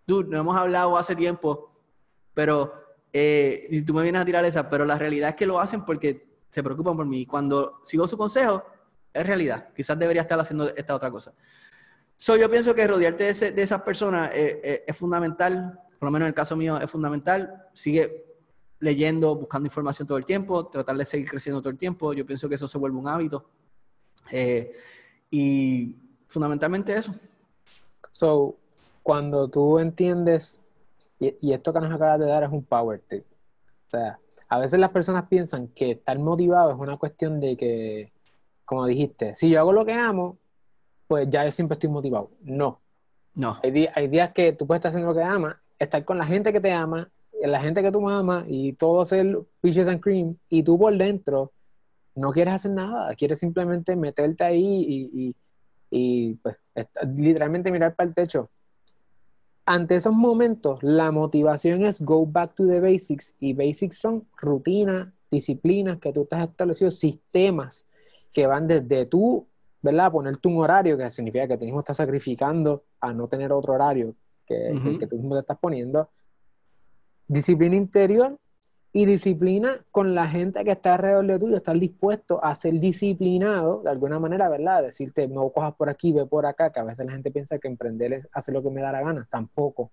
[0.08, 1.72] Dude, no hemos hablado hace tiempo,
[2.34, 2.74] pero
[3.12, 5.84] eh, y tú me vienes a tirar esa, pero la realidad es que lo hacen
[5.84, 7.26] porque se preocupan por mí.
[7.26, 8.64] Cuando sigo su consejo,
[9.14, 9.70] es realidad.
[9.76, 11.34] Quizás debería estar haciendo esta otra cosa.
[12.18, 16.08] So, yo pienso que rodearte de, ese, de esas personas eh, eh, es fundamental, por
[16.08, 17.68] lo menos en el caso mío es fundamental.
[17.74, 18.26] Sigue
[18.80, 22.14] leyendo, buscando información todo el tiempo, tratar de seguir creciendo todo el tiempo.
[22.14, 23.50] Yo pienso que eso se vuelve un hábito.
[24.32, 24.72] Eh,
[25.30, 25.96] y
[26.28, 27.14] fundamentalmente eso.
[28.12, 28.58] So,
[29.04, 30.62] cuando tú entiendes,
[31.20, 33.26] y, y, esto que nos acabas de dar es un power tip.
[33.88, 38.12] O sea, a veces las personas piensan que estar motivado es una cuestión de que,
[38.64, 40.38] como dijiste, si yo hago lo que amo,
[41.08, 42.32] pues ya siempre estoy motivado.
[42.42, 42.80] No.
[43.34, 43.58] No.
[43.62, 46.26] Hay, días, hay días que tú puedes estar haciendo lo que amas, estar con la
[46.26, 47.10] gente que te ama,
[47.42, 51.52] la gente que tú amas y todo hacer peaches and cream y tú por dentro
[52.16, 55.36] no quieres hacer nada, quieres simplemente meterte ahí y, y,
[55.92, 56.56] y pues
[57.16, 58.50] literalmente mirar para el techo.
[59.66, 65.10] Ante esos momentos, la motivación es go back to the basics y basics son rutinas,
[65.30, 67.86] disciplinas que tú estás establecido, sistemas
[68.32, 69.48] que van desde tú
[69.86, 70.12] ¿verdad?
[70.12, 74.16] Ponerte un horario que significa que tú mismo estás sacrificando a no tener otro horario
[74.46, 75.00] que, uh -huh.
[75.00, 76.10] que, tú mismo te estás poniendo.
[77.28, 78.36] Disciplina interior
[78.94, 83.84] y disciplina con la gente que está alrededor de tuyo, estar dispuesto a ser disciplinado
[83.84, 84.82] de alguna manera, ¿verdad?
[84.82, 87.68] Decirte, no cojas por aquí, ve por acá, que a veces la gente piensa que
[87.68, 89.92] emprender es hacer lo que me da la gana, tampoco.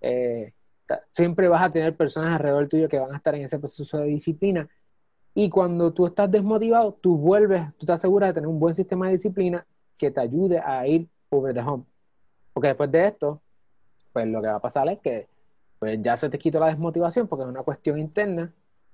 [0.00, 0.52] Eh,
[1.10, 4.06] siempre vas a tener personas alrededor tuyo que van a estar en ese proceso de
[4.06, 4.68] disciplina
[5.34, 9.06] y cuando tú estás desmotivado, tú vuelves, tú te aseguras de tener un buen sistema
[9.06, 9.66] de disciplina
[9.96, 11.86] que te ayude a ir over the hump.
[12.52, 13.40] Porque después de esto,
[14.12, 15.28] pues lo que va a pasar es que
[15.78, 18.52] pues ya se te quitó la desmotivación porque es una cuestión interna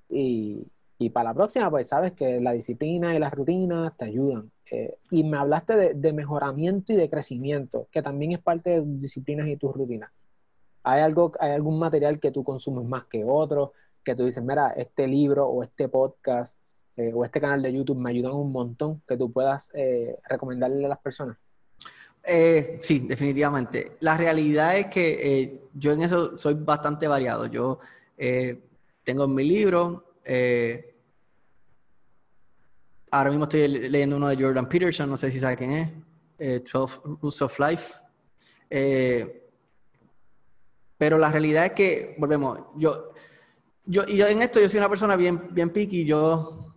[0.09, 0.67] y,
[0.99, 4.51] y para la próxima, pues sabes que la disciplina y las rutinas te ayudan.
[4.71, 8.81] Eh, y me hablaste de, de, mejoramiento y de crecimiento, que también es parte de
[8.81, 10.11] tus disciplinas y tus rutinas.
[10.83, 13.73] ¿Hay, algo, ¿Hay algún material que tú consumes más que otro?
[14.05, 16.59] Que tú dices, mira, este libro o este podcast
[16.97, 20.85] eh, o este canal de YouTube me ayudan un montón que tú puedas eh, recomendarle
[20.85, 21.37] a las personas?
[22.25, 23.93] Eh, sí, definitivamente.
[24.01, 27.47] La realidad es que eh, yo en eso soy bastante variado.
[27.47, 27.79] Yo
[28.17, 28.61] eh,
[29.03, 30.13] tengo en mi libro,
[33.11, 35.73] ahora mismo estoy leyendo uno de Jordan Peterson, no sé si sabe quién
[36.39, 37.95] es, 12 Rules of Life.
[40.99, 43.15] pero la realidad es que, volvemos, yo
[43.89, 46.75] yo, y yo en esto yo soy una persona bien, bien picky, yo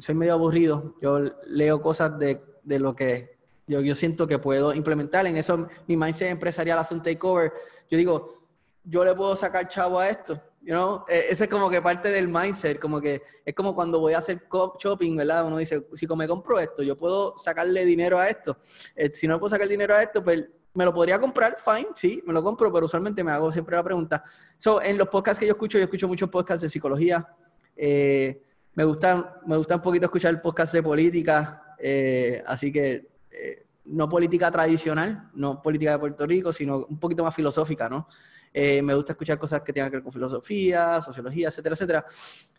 [0.00, 4.74] soy medio aburrido, yo leo cosas de, de lo que yo, yo, siento que puedo
[4.74, 7.52] implementar, en eso mi mindset empresarial hace un takeover,
[7.88, 8.42] yo digo,
[8.82, 11.04] yo le puedo sacar chavo a esto, you know?
[11.06, 14.18] E, ese es como que parte del mindset, como que es como cuando voy a
[14.18, 14.42] hacer
[14.80, 15.46] shopping, ¿verdad?
[15.46, 18.58] Uno dice, si me compro esto, yo puedo sacarle dinero a esto,
[18.96, 20.44] eh, si no puedo sacar dinero a esto, pues
[20.78, 23.82] me lo podría comprar, fine, sí, me lo compro, pero usualmente me hago siempre la
[23.82, 24.22] pregunta.
[24.56, 27.26] So, en los podcasts que yo escucho, yo escucho muchos podcasts de psicología.
[27.74, 28.40] Eh,
[28.74, 33.66] me, gusta, me gusta un poquito escuchar el podcast de política, eh, así que eh,
[33.86, 38.06] no política tradicional, no política de Puerto Rico, sino un poquito más filosófica, ¿no?
[38.54, 42.06] me gusta escuchar cosas que tengan que ver con filosofía, sociología, etcétera, etcétera.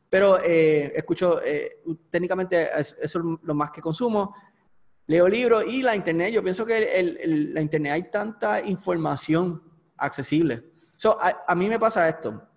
[0.10, 1.40] Pero escucho,
[2.10, 4.34] técnicamente eso es lo más que consumo
[5.10, 7.18] leo libros y la internet, yo pienso que
[7.52, 9.60] la internet hay tanta información
[9.98, 10.64] accesible.
[10.96, 12.48] So, a, mí me pasa esto.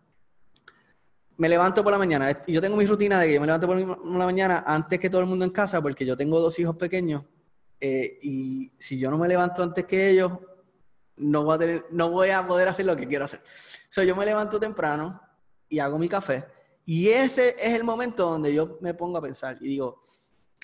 [1.38, 2.42] Me levanto por la mañana.
[2.46, 5.28] Yo tengo mi rutina de que me levanto por la mañana antes que todo el
[5.28, 7.24] mundo en casa porque yo tengo dos hijos pequeños
[7.80, 10.32] eh, y si yo no me levanto antes que ellos,
[11.16, 13.40] no voy, a tener, no voy a poder hacer lo que quiero hacer.
[13.88, 15.22] So, yo me levanto temprano
[15.70, 16.44] y hago mi café
[16.84, 20.02] y ese es el momento donde yo me pongo a pensar y digo,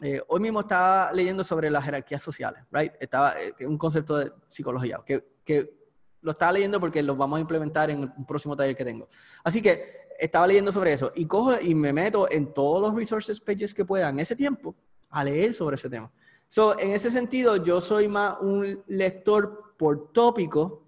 [0.01, 2.93] eh, hoy mismo estaba leyendo sobre las jerarquías sociales, right?
[3.01, 5.77] Estaba eh, un concepto de psicología, que, que,
[6.21, 9.09] lo estaba leyendo porque lo vamos a implementar en un próximo taller que tengo.
[9.45, 13.41] Así que estaba leyendo sobre eso y cojo y me meto en todos los resources
[13.41, 14.75] pages que pueda en ese tiempo
[15.11, 16.11] a leer sobre ese tema.
[16.49, 20.83] So, en ese sentido, yo soy más un lector por tópico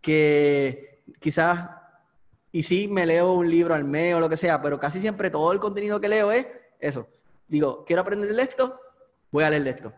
[0.00, 1.68] que quizás,
[2.52, 5.30] y sí me leo un libro al mes o lo que sea, pero casi siempre
[5.30, 6.46] todo el contenido que leo es
[6.78, 7.08] eso,
[7.48, 8.80] digo, quiero aprender esto,
[9.30, 9.92] voy a leer esto.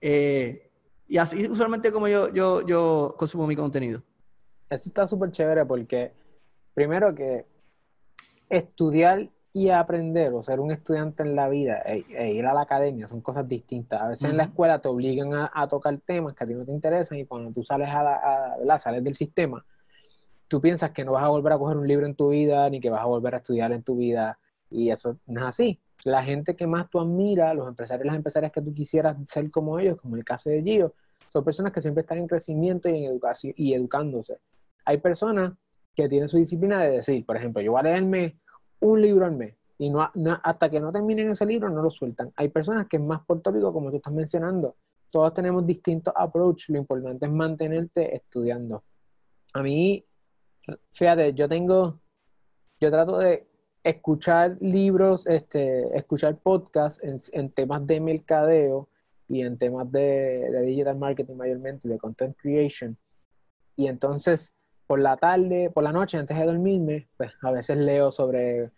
[0.00, 0.70] Eh,
[1.08, 4.02] y así usualmente como yo, yo, yo consumo mi contenido.
[4.68, 6.12] Eso está súper chévere porque,
[6.74, 7.46] primero que
[8.48, 12.62] estudiar y aprender o ser un estudiante en la vida e, e ir a la
[12.62, 14.00] academia son cosas distintas.
[14.00, 16.72] A veces en la escuela te obligan a, tocar temas que a ti no te
[16.72, 19.64] interesan y cuando tú sales, a, a sales del sistema,
[20.48, 22.80] tú piensas que no vas a volver a coger un libro en tu vida ni
[22.80, 24.38] que vas a volver a estudiar en tu vida
[24.70, 28.16] y eso no es así la gente que más tú admiras, los empresarios y las
[28.16, 30.94] empresarias que tú quisieras ser como ellos, como el caso de Gio,
[31.28, 34.38] son personas que siempre están en crecimiento y en educación y educándose.
[34.84, 35.52] Hay personas
[35.94, 38.38] que tienen su disciplina de decir, por ejemplo, yo voy a leerme
[38.80, 40.10] un libro al mes y no,
[40.42, 42.32] hasta que no terminen ese libro no lo sueltan.
[42.36, 44.76] Hay personas que es más por tópico, como tú estás mencionando.
[45.10, 46.68] Todos tenemos distintos approach.
[46.68, 48.84] Lo importante es mantenerte estudiando.
[49.54, 50.04] A mí,
[50.90, 52.00] fíjate, yo tengo,
[52.80, 53.48] yo trato de
[53.84, 57.00] escuchar libros, este, escuchar podcasts
[57.32, 58.88] en, temas de mercadeo
[59.28, 62.96] y en temas de, digital marketing mayormente, de content creation.
[63.76, 64.54] Y entonces,
[64.86, 68.70] por la tarde, por la noche, antes de dormirme, pues a veces leo sobre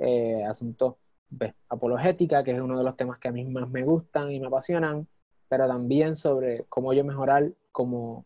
[0.00, 0.94] eh, asuntos
[1.36, 4.38] pues, apologética, que es uno de los temas que a mí más me gustan y
[4.38, 5.08] me apasionan,
[5.48, 8.24] pero también sobre cómo yo mejorar como,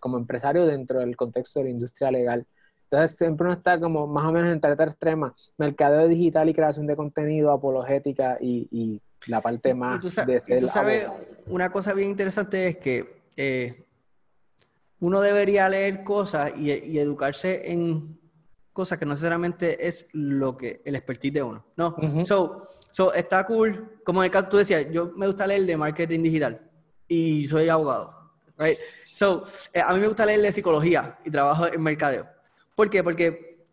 [0.00, 2.46] como empresario dentro del contexto de la industria legal
[2.90, 6.86] entonces siempre uno está como más o menos entre tres extremas, mercadeo digital y creación
[6.86, 10.60] de contenido, apologética y, la parte más de ser...
[10.60, 11.08] tú sabes,
[11.46, 13.84] una cosa bien interesante es que eh,
[15.00, 18.20] uno debería leer cosas y, educarse en
[18.72, 21.96] cosas que no necesariamente es lo que el expertise de uno, ¿no?
[22.24, 25.76] so, so, está cool, como en el caso tú decías, yo me gusta leer de
[25.76, 26.60] marketing digital
[27.08, 28.14] y soy abogado,
[28.58, 28.78] right?
[29.06, 32.35] So, eh, a mí me gusta leer de psicología y trabajo en mercadeo.
[32.76, 33.02] ¿Por qué?
[33.02, 33.66] Porque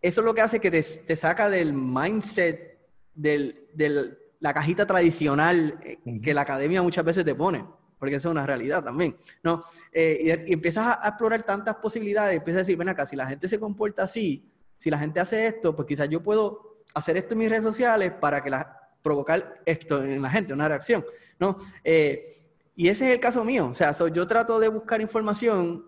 [0.00, 2.78] eso es lo que hace que te, saca del mindset
[3.14, 7.64] de la cajita tradicional eh, que la academia muchas veces te pone,
[7.98, 9.62] porque eso es una realidad también, ¿no?
[9.92, 13.46] Eh, y, empiezas a, explorar tantas posibilidades, empiezas a decir, ven acá, si la gente
[13.48, 17.40] se comporta así, si la gente hace esto, pues quizás yo puedo hacer esto en
[17.40, 21.04] mis redes sociales para que la, provocar esto en la gente, una reacción,
[21.38, 21.58] ¿no?
[21.84, 22.34] Eh,
[22.74, 25.87] y ese es el caso mío, o sea, yo trato de buscar información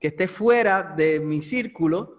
[0.00, 2.16] que esté fuera de mi círculo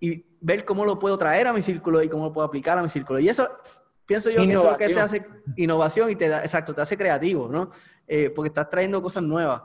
[0.00, 2.82] y ver cómo lo puedo traer a mi círculo y cómo lo puedo aplicar a
[2.82, 3.18] mi círculo.
[3.18, 3.48] Y eso,
[4.06, 6.80] pienso yo que eso es lo que se hace innovación y te da, exacto, te
[6.80, 7.70] hace creativo, ¿no?
[8.06, 9.62] Eh, porque estás trayendo cosas nuevas.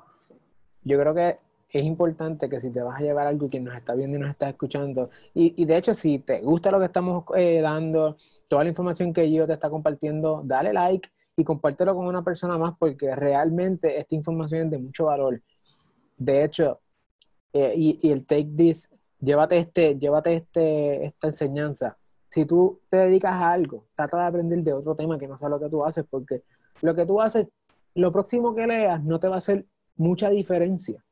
[0.83, 1.37] Yo creo que
[1.69, 4.29] es importante que si te vas a llevar algo quien nos está viendo y nos
[4.29, 8.63] está escuchando, y, y de hecho si te gusta lo que estamos eh, dando, toda
[8.63, 12.75] la información que yo te está compartiendo, dale like y compártelo con una persona más
[12.77, 15.41] porque realmente esta información es de mucho valor.
[16.17, 16.79] De hecho,
[17.53, 18.89] eh, y, el take this,
[19.19, 21.97] llévate, este, llévate este, esta enseñanza.
[22.29, 25.49] Si tú te dedicas a algo, trata de aprender de otro tema que no sea
[25.49, 26.41] lo que tú haces, porque
[26.81, 27.47] lo que tú haces,
[27.93, 31.03] lo próximo que leas no te va a hacer mucha diferencia.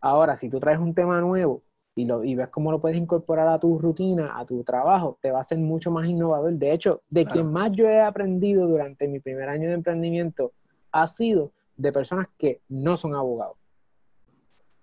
[0.00, 1.62] Ahora, si tú traes un tema nuevo
[1.94, 5.30] y, lo, y ves cómo lo puedes incorporar a tu rutina, a tu trabajo, te
[5.30, 6.52] va a ser mucho más innovador.
[6.54, 10.52] De hecho, de quien más yo he aprendido durante mi primer año de emprendimiento
[10.90, 13.56] ha sido de personas que no son abogados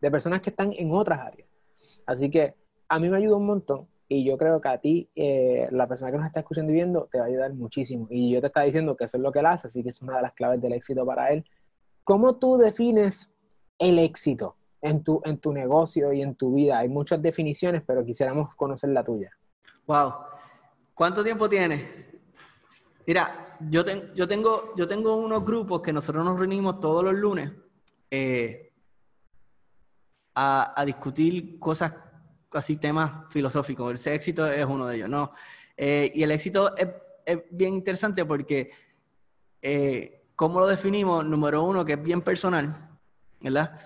[0.04, 1.48] de personas que están en otras áreas.
[2.06, 2.54] Así que
[2.89, 6.12] a mí me ayuda un montón y yo creo que a ti, eh, la persona
[6.12, 8.08] que nos está escuchando y viendo, te va a ayudar muchísimo.
[8.10, 10.02] Y yo te estaba diciendo que eso es lo que él hace, así que es
[10.02, 11.46] una de las claves del éxito para él.
[12.04, 13.32] ¿Cómo tú defines
[13.80, 16.80] el éxito en tu, en tu negocio y en tu vida?
[16.80, 19.32] Hay muchas definiciones, pero quisiéramos conocer la tuya.
[19.88, 20.16] Wow.
[20.94, 21.82] ¿Cuánto tiempo tienes?
[23.08, 27.54] Mira, yo, yo, tengo, yo tengo unos grupos que nosotros nos reunimos todos los lunes
[28.12, 28.72] eh,
[30.36, 31.93] a, discutir cosas,
[32.52, 34.06] así temas filosóficos.
[34.06, 35.32] El éxito es uno de ellos, ¿no?
[35.76, 36.88] Eh, y el éxito es,
[37.52, 38.72] bien interesante porque,
[39.62, 41.26] eh, ¿cómo lo definimos?
[41.26, 42.89] Número uno, que es bien personal,
[43.39, 43.80] ¿verdad?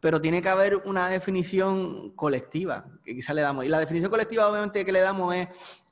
[0.00, 3.64] Pero tiene que haber una definición colectiva que quizás le damos.
[3.64, 5.48] Y la definición colectiva, obviamente, que le damos es,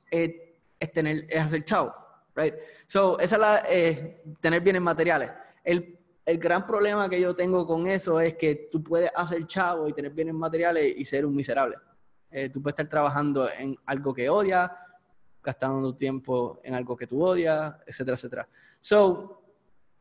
[0.09, 1.95] es, tener, es hacer chao,
[2.35, 2.55] right?
[2.85, 5.31] So, esa es la, eh, tener bienes materiales.
[5.63, 5.98] El
[6.29, 9.93] el gran problema que yo tengo con eso es que tú puedes hacer chavo y
[9.93, 11.75] tener bienes materiales y ser un miserable.
[12.29, 14.69] Eh, tú puedes estar trabajando en algo que odias,
[15.41, 18.49] gastando tu tiempo en algo que tú odias, etcétera, etcétera.
[18.79, 19.41] So,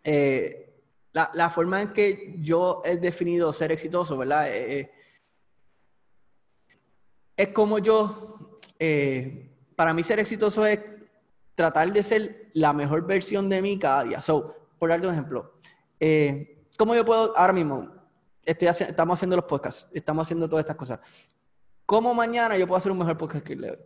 [0.04, 0.82] eh,
[1.14, 4.54] la, forma en que yo he definido ser exitoso, ¿verdad?
[4.54, 4.92] Eh,
[7.34, 8.58] es como yo,
[9.74, 10.78] para mí ser exitoso es
[11.54, 14.20] tratar de ser la mejor versión de mí cada día.
[14.20, 15.54] So, por darte un ejemplo,
[16.00, 17.92] eh, ¿Cómo yo puedo, ahora mismo,
[18.44, 21.00] estoy estamos haciendo los podcasts, estamos haciendo todas estas cosas.
[21.84, 23.78] ¿Cómo mañana yo puedo hacer un mejor podcast que el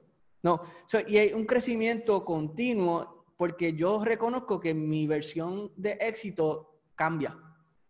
[0.42, 0.62] No,
[1.07, 7.37] y hay un crecimiento continuo porque yo reconozco que mi versión de éxito cambia.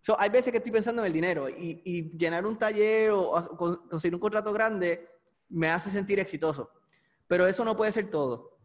[0.01, 3.31] So, hay veces que estoy pensando en el dinero y, llenar un taller o,
[3.89, 5.09] conseguir un contrato grande
[5.49, 6.71] me hace sentir exitoso.
[7.27, 8.59] Pero eso no puede ser todo.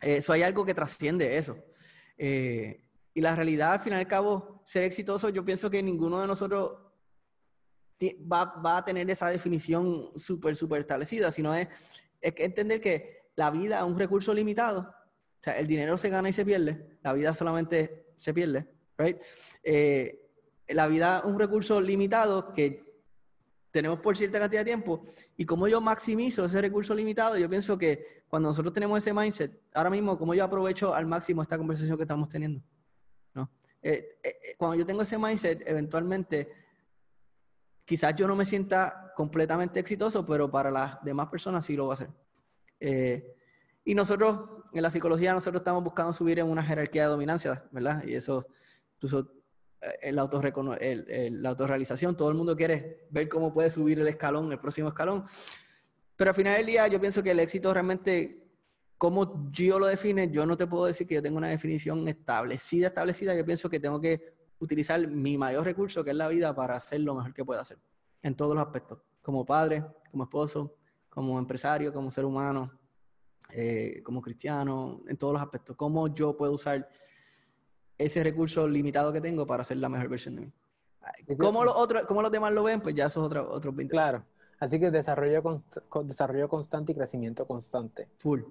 [0.00, 1.56] Eso hay algo que trasciende eso.
[2.16, 6.20] Eh, y la realidad, al fin y al cabo, ser exitoso, yo pienso que ninguno
[6.20, 6.72] de nosotros
[8.30, 11.68] va, a tener esa definición súper, súper establecida, sino es,
[12.20, 14.80] es entender que la vida es un recurso limitado.
[14.80, 19.16] O sea, el dinero se gana y se pierde, la vida solamente se pierde, right?
[19.62, 20.20] Eh,
[20.68, 23.00] la vida es un recurso limitado que
[23.70, 25.02] tenemos por cierta cantidad de tiempo
[25.38, 29.62] y como yo maximizo ese recurso limitado, yo pienso que cuando nosotros tenemos ese mindset,
[29.72, 32.62] ahora mismo, como yo aprovecho al máximo esta conversación que estamos teniendo.
[33.82, 36.52] Eh, eh, eh, cuando yo tengo ese mindset, eventualmente,
[37.84, 41.92] quizás yo no me sienta completamente exitoso, pero para las demás personas sí lo va
[41.92, 42.08] a hacer.
[43.84, 48.04] y nosotros, en la psicología, nosotros estamos buscando subir en una jerarquía de dominancia, ¿verdad?
[48.04, 48.46] Y eso,
[49.02, 49.32] eso
[50.02, 54.88] el la autorrealización, todo el mundo quiere ver cómo puede subir el escalón, el próximo
[54.88, 55.24] escalón.
[56.16, 58.47] Pero al final del día, yo pienso que el éxito realmente
[58.98, 62.88] como yo lo define, yo no te puedo decir que yo tengo una definición establecida,
[62.88, 63.34] establecida.
[63.34, 67.00] Yo pienso que tengo que utilizar mi mayor recurso, que es la vida, para hacer
[67.00, 67.78] lo mejor que pueda hacer,
[68.22, 70.74] en todos los aspectos, como padre, como esposo,
[71.08, 72.72] como empresario, como ser humano,
[73.50, 75.76] eh, como cristiano, en todos los aspectos.
[75.76, 76.88] Cómo yo puedo usar
[77.96, 80.52] ese recurso limitado que tengo para hacer la mejor versión de mí.
[81.38, 82.80] ¿Cómo los, otros, cómo los demás lo ven?
[82.80, 84.24] Pues ya eso es otro, otro Claro.
[84.58, 85.62] Así que desarrollo,
[86.02, 88.08] desarrollo constante y crecimiento constante.
[88.18, 88.42] Full.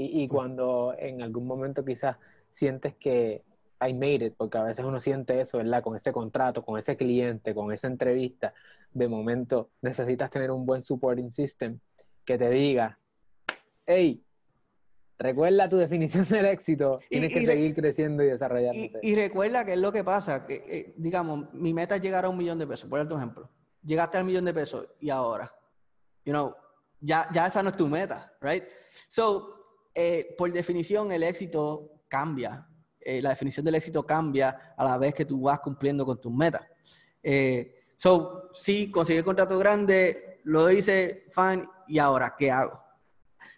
[0.00, 2.16] Y, cuando en algún momento quizás
[2.48, 3.42] sientes que
[3.80, 5.82] I made it, porque a veces uno siente eso, ¿verdad?
[5.82, 8.54] Con ese contrato, con ese cliente, con esa entrevista,
[8.92, 11.80] de momento necesitas tener un buen supporting system
[12.24, 12.96] que te diga,
[13.86, 14.22] hey,
[15.18, 19.00] recuerda tu definición del éxito, tienes que seguir creciendo y desarrollándote.
[19.02, 22.28] Y, recuerda que es lo que pasa, que eh, digamos, mi meta es llegar a
[22.28, 23.50] un millón de pesos, por ejemplo.
[23.82, 25.52] Llegaste al millón de pesos y ahora,
[26.24, 26.54] you know,
[27.00, 28.62] ya, ya esa no es tu meta, right?
[29.08, 29.57] So,
[30.00, 32.64] eh, por definición, el éxito cambia.
[33.00, 36.32] Eh, la definición del éxito cambia a la vez que tú vas cumpliendo con tus
[36.32, 36.62] metas.
[37.20, 42.80] Eh, so, sí, conseguí el contrato grande, lo hice, fan, y ahora, ¿qué hago?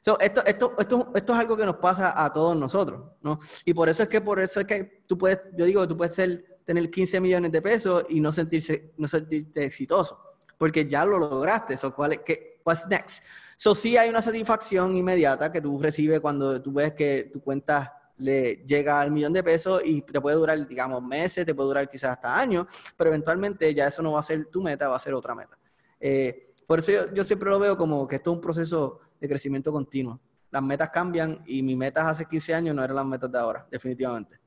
[0.01, 3.39] So, esto, esto, esto, esto es algo que nos pasa a todos nosotros, ¿no?
[3.67, 6.15] Y por eso es que, por eso es que tú puedes, yo digo, tú puedes
[6.15, 11.19] ser, tener 15 millones de pesos y no, sentirse, no sentirte exitoso, porque ya lo
[11.19, 11.77] lograste.
[11.77, 13.23] So, ¿cuál es, qué, what's next?
[13.63, 17.95] So, sí hay una satisfacción inmediata que tú recibes cuando tú ves que tu cuenta
[18.17, 21.87] le llega al millón de pesos y te puede durar, digamos, meses, te puede durar
[21.87, 24.99] quizás hasta años, pero eventualmente ya eso no va a ser tu meta, va a
[24.99, 25.59] ser otra meta.
[26.01, 29.71] Eh, por eso yo, siempre lo veo como que esto es un proceso de crecimiento
[29.71, 30.19] continuo.
[30.51, 33.67] Las metas cambian y mis metas hace 15 años no eran las metas de ahora,
[33.71, 34.41] definitivamente.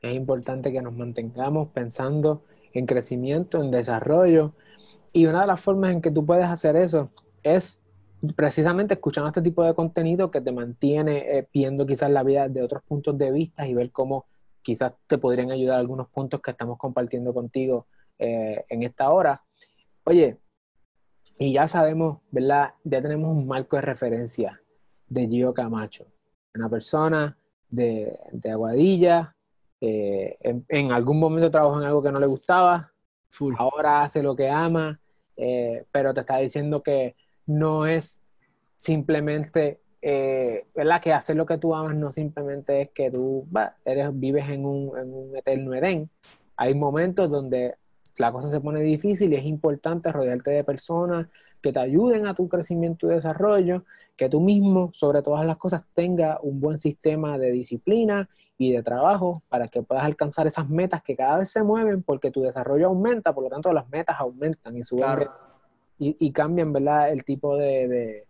[0.00, 4.54] Es importante que nos mantengamos pensando en crecimiento, en desarrollo.
[5.12, 7.10] Y una de las formas en que tú puedes hacer eso
[7.42, 7.81] es
[8.36, 12.62] precisamente escuchando este tipo de contenido que te mantiene eh, viendo quizás la vida de
[12.62, 14.26] otros puntos de vista y ver cómo
[14.62, 17.86] quizás te podrían ayudar algunos puntos que estamos compartiendo contigo
[18.18, 19.42] eh, en esta hora.
[20.04, 20.38] Oye,
[21.38, 22.74] y ya sabemos, ¿verdad?
[22.84, 24.60] Ya tenemos un marco de referencia
[25.08, 26.06] de Gio Camacho,
[26.54, 27.36] una persona
[27.68, 28.16] de,
[28.50, 29.34] Aguadilla,
[29.80, 32.92] eh, en, algún momento trabajó en algo que no le gustaba,
[33.56, 34.98] ahora hace lo que ama
[35.90, 37.16] pero te está diciendo que
[37.46, 38.22] no es
[38.76, 41.00] simplemente, eh, ¿verdad?
[41.00, 43.46] Que hacer lo que tú amas no simplemente es que tú
[43.84, 46.10] eres, vives en un, en un eterno Edén.
[46.56, 47.76] Hay momentos donde
[48.16, 51.28] la cosa se pone difícil y es importante rodearte de personas
[51.62, 53.84] que te ayuden a tu crecimiento y desarrollo,
[54.16, 58.28] que tú mismo, sobre todas las cosas, tenga un buen sistema de disciplina
[58.58, 62.30] y de trabajo para que puedas alcanzar esas metas que cada vez se mueven porque
[62.30, 65.28] tu desarrollo aumenta, por lo tanto las metas aumentan y suben
[66.18, 67.10] y, cambian, ¿verdad?
[67.10, 68.26] El tipo de,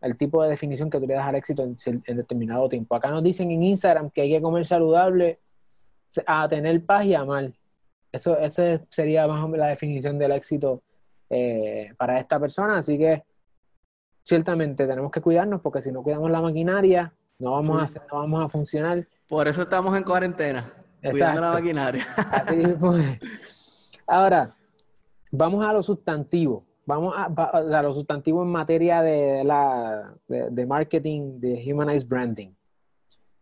[0.00, 2.94] el tipo de definición que tú le das al éxito en, determinado tiempo.
[2.94, 5.40] Acá nos dicen en Instagram que hay que comer saludable,
[6.26, 7.52] a tener paz y amar.
[8.12, 10.82] Eso, esa sería más o menos la definición del éxito
[11.28, 12.78] eh, para esta persona.
[12.78, 13.24] Así que
[14.22, 18.18] ciertamente tenemos que cuidarnos porque si no cuidamos la maquinaria, no vamos, a, hacer, no
[18.18, 19.06] vamos a funcionar.
[19.28, 20.72] Por eso estamos en cuarentena,
[21.02, 22.06] cuidando la maquinaria.
[22.30, 22.62] Así
[24.06, 24.50] Ahora,
[25.30, 26.65] vamos a los sustantivos.
[26.86, 32.54] Vamos a, los sustantivos en materia de, la, de, marketing, de humanized branding.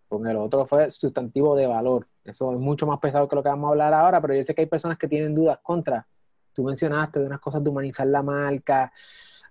[0.08, 2.08] Porque el otro fue sustantivo de valor.
[2.24, 4.54] Eso es mucho más pesado que lo que vamos a hablar ahora, pero yo sé
[4.54, 6.06] que hay personas que tienen dudas contra.
[6.54, 8.90] Tú mencionaste de unas cosas de humanizar la marca.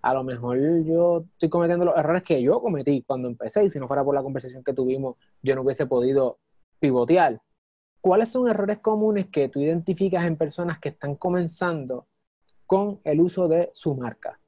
[0.02, 3.80] A lo mejor yo estoy cometiendo los errores que yo cometí cuando empecé y si
[3.80, 6.40] no fuera por la conversación que tuvimos, yo no hubiese podido
[6.80, 7.40] pivotear.
[8.02, 12.08] ¿Cuáles son errores comunes que tú identificas en personas que están comenzando
[12.66, 14.40] con el uso de su marca?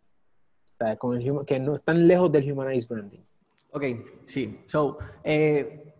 [1.47, 3.21] que no están lejos del humanized branding.
[3.71, 3.83] Ok,
[4.25, 4.61] sí.
[4.65, 5.93] So, eh,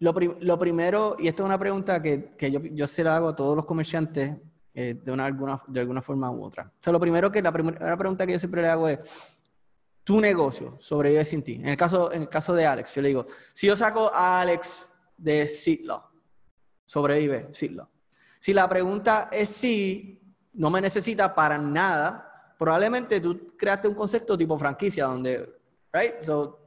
[0.00, 0.14] lo,
[0.58, 3.64] primero, y esto es una pregunta que, yo, yo, se la hago a todos los
[3.64, 4.36] comerciantes
[4.74, 6.70] eh, de, una, alguna, de alguna forma u otra.
[6.86, 9.00] O lo primero que la primera pregunta que yo siempre le hago es,
[10.04, 11.54] tu negocio sobrevive sin ti.
[11.56, 14.40] En el caso, en el caso de Alex, yo le digo, si yo saco a
[14.40, 16.10] Alex de Sitlo,
[16.86, 17.90] sobrevive Sitlo.
[18.38, 24.36] Si la pregunta es sí, no me necesita para nada, probablemente tú creaste un concepto
[24.36, 25.48] tipo franquicia donde,
[25.92, 26.22] right?
[26.22, 26.60] So,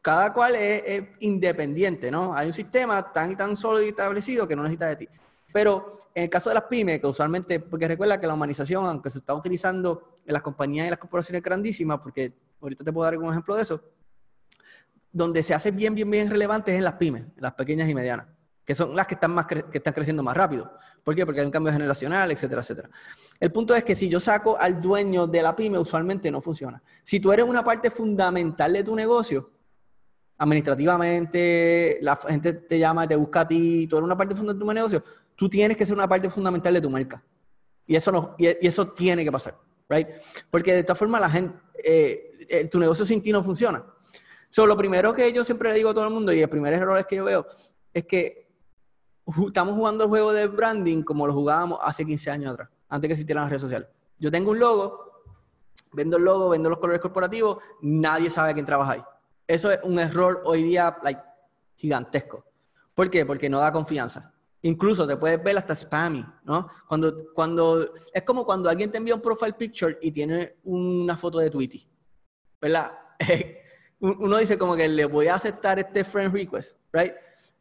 [0.00, 2.34] cada cual es, independiente, ¿no?
[2.34, 5.08] Hay un sistema tan tan sólido y establecido que no necesita de ti.
[5.52, 9.10] Pero en el caso de las pymes, que usualmente, porque recuerda que la humanización, aunque
[9.10, 13.14] se está utilizando en las compañías y las corporaciones grandísimas, porque ahorita te puedo dar
[13.14, 13.80] algún ejemplo de eso,
[15.12, 17.94] donde se hace bien, bien, bien relevante es en las pymes, en las pequeñas y
[17.94, 18.26] medianas,
[18.68, 20.70] que son las que están, más que están creciendo más rápido.
[21.02, 21.24] ¿Por qué?
[21.24, 22.90] Porque hay un cambio generacional, etcétera, etcétera.
[23.40, 26.82] El punto es que si yo saco al dueño de la pyme, usualmente no funciona.
[27.02, 29.50] Si tú eres una parte fundamental de tu negocio,
[30.36, 34.70] administrativamente, la gente te llama, te busca a ti, tú eres una parte fundamental de
[34.70, 35.04] tu negocio,
[35.34, 37.24] tú tienes que ser una parte fundamental de tu marca.
[37.86, 39.56] Y eso, no, y, eso tiene que pasar,
[39.88, 40.08] right?
[40.50, 43.82] Porque de esta forma la gente, eh, eh, tu negocio sin ti no funciona.
[44.50, 46.74] So, lo primero que yo siempre le digo a todo el mundo, y el primer
[46.74, 47.46] error es que yo veo,
[47.94, 48.47] es que
[49.46, 53.12] estamos jugando el juego de branding como lo jugábamos hace 15 años atrás, antes que
[53.12, 53.88] existieran las redes sociales.
[54.18, 55.22] Yo tengo un logo,
[55.92, 59.02] vendo el logo, vendo los colores corporativos, nadie sabe quién trabaja ahí.
[59.46, 61.20] Eso es un error hoy día like,
[61.76, 62.44] gigantesco.
[62.94, 63.24] ¿Por qué?
[63.24, 64.32] Porque no da confianza.
[64.62, 66.68] Incluso te puedes ver hasta spammy, ¿no?
[66.88, 71.38] Cuando, cuando, es como cuando alguien te envía un profile picture y tiene una foto
[71.38, 71.88] de Tweety,
[72.60, 72.98] ¿verdad?
[74.00, 77.12] Uno dice como que le voy a aceptar este friend request, ¿right?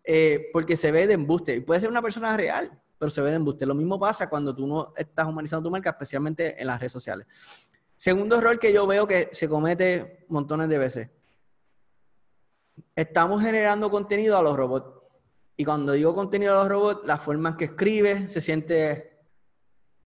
[0.09, 1.53] Eh, porque se ve de embuste.
[1.53, 3.65] Y puede ser una persona real, pero se ve de embuste.
[3.65, 7.27] Lo mismo pasa cuando tú no estás humanizando tu marca, especialmente en las redes sociales.
[7.97, 11.09] Segundo error que yo veo que se comete montones de veces.
[12.95, 15.05] Estamos generando contenido a los robots.
[15.57, 19.25] Y cuando digo contenido de los robots, la forma en que escribe se siente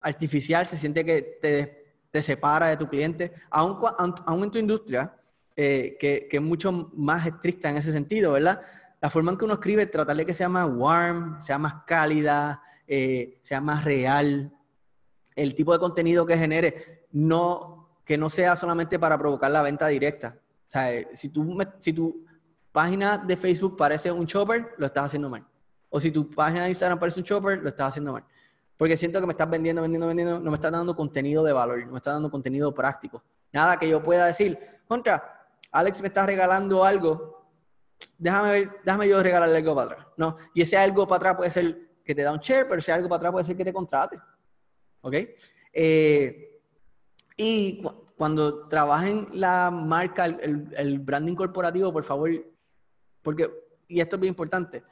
[0.01, 3.77] artificial, se siente que te, te separa de tu cliente, aún,
[4.25, 5.15] aún en tu industria,
[5.55, 8.59] eh, que, que, es mucho más estricta en ese sentido, ¿verdad?
[9.03, 13.37] La forma en que uno escribe, tratarle que sea más warm, sea más cálida, eh,
[13.41, 14.49] sea más real,
[15.35, 19.87] el tipo de contenido que genere, no, que no sea solamente para provocar la venta
[19.87, 20.37] directa.
[20.39, 22.23] O sea, si tú, si tú
[22.71, 25.45] página de Facebook parece un chopper, lo estás haciendo mal.
[25.89, 28.23] O si tu página de Instagram parece un chopper, lo estás haciendo mal.
[28.77, 31.85] Porque siento que me estás vendiendo, vendiendo, vendiendo, no me estás dando contenido de valor,
[31.85, 33.21] no me estás dando contenido práctico.
[33.51, 37.42] Nada que yo pueda decir, contra, Alex me está regalando algo,
[38.17, 40.07] déjame ver, déjame yo regalarle algo para atrás.
[40.17, 42.91] No, y ese algo para atrás puede ser que te da un share, pero ese
[42.91, 44.19] algo para atrás puede ser que te contrate.
[45.01, 45.15] ¿Ok?
[45.73, 46.61] Eh,
[47.37, 47.83] y
[48.15, 52.29] cuando trabajen la marca, el, el branding corporativo, por favor,
[53.21, 53.49] porque,
[53.87, 54.83] y esto es bien importante,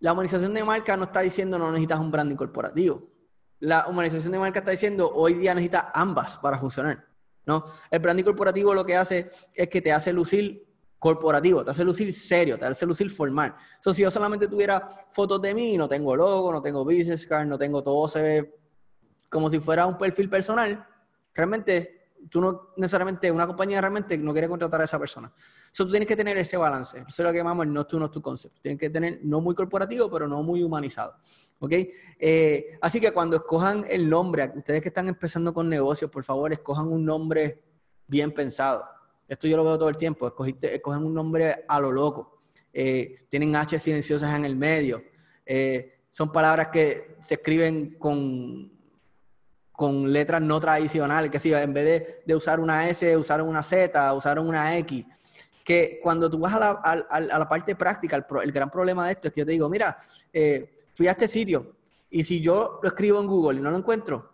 [0.00, 3.08] la humanización de marca no está diciendo no necesitas un branding corporativo.
[3.60, 7.06] La humanización de marca está diciendo hoy día necesitas ambas para funcionar.
[7.46, 7.64] ¿no?
[7.90, 12.12] El branding corporativo lo que hace es que te hace lucir corporativo, te hace lucir
[12.12, 13.54] serio, te hace lucir formal.
[13.80, 17.46] So, si yo solamente tuviera fotos de mí, no tengo logo, no tengo business card,
[17.46, 18.54] no tengo todo, se ve
[19.28, 20.86] como si fuera un perfil personal,
[21.34, 25.32] realmente tú no necesariamente, una compañía realmente no quiere contratar a esa persona.
[25.72, 26.98] Eso tú tienes que tener ese balance.
[26.98, 28.60] Eso es lo que llamamos el no to, no to concept.
[28.60, 31.16] Tienes que tener no muy corporativo, pero no muy humanizado.
[31.58, 31.72] ¿Ok?
[32.18, 36.52] Eh, así que cuando escojan el nombre, ustedes que están empezando con negocios, por favor,
[36.52, 37.62] escojan un nombre
[38.06, 38.84] bien pensado.
[39.28, 40.26] Esto yo lo veo todo el tiempo.
[40.26, 42.38] Escogiste, escogen un nombre a lo loco.
[42.72, 45.02] Eh, tienen H silenciosas en el medio.
[45.46, 48.74] Eh, son palabras que se escriben con
[49.74, 54.14] con letras no tradicionales, que si en vez de, usar una S, usaron una Z,
[54.14, 55.04] usaron una X.
[55.64, 59.28] Que cuando tú vas a la, a, la parte práctica, el, gran problema de esto
[59.28, 59.98] es que yo te digo, mira,
[60.32, 61.74] eh, fui a este sitio
[62.08, 64.32] y si yo lo escribo en Google y no lo encuentro,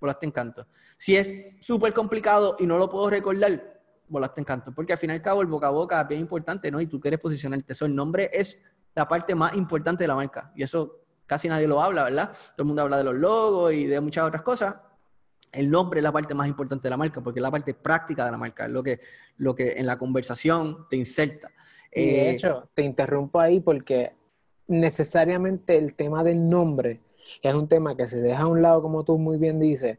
[0.00, 0.66] volaste encanto.
[0.96, 1.30] Si es
[1.60, 3.77] súper complicado y no lo puedo recordar,
[4.08, 4.72] volaste encanto.
[4.72, 6.80] Porque al fin y al cabo el boca a boca es bien importante, ¿no?
[6.80, 7.72] Y tú quieres posicionarte.
[7.72, 8.58] Eso, el nombre es
[8.94, 10.52] la parte más importante de la marca.
[10.54, 12.32] Y eso casi nadie lo habla, ¿verdad?
[12.32, 14.76] Todo el mundo habla de los logos y de muchas otras cosas.
[15.52, 18.24] El nombre es la parte más importante de la marca, porque es la parte práctica
[18.24, 19.00] de la marca, es lo que,
[19.38, 21.50] lo que en la conversación te inserta.
[21.92, 24.12] Y de eh, hecho, te interrumpo ahí porque
[24.66, 27.00] necesariamente el tema del nombre
[27.42, 29.98] es un tema que se deja a un lado, como tú muy bien dices,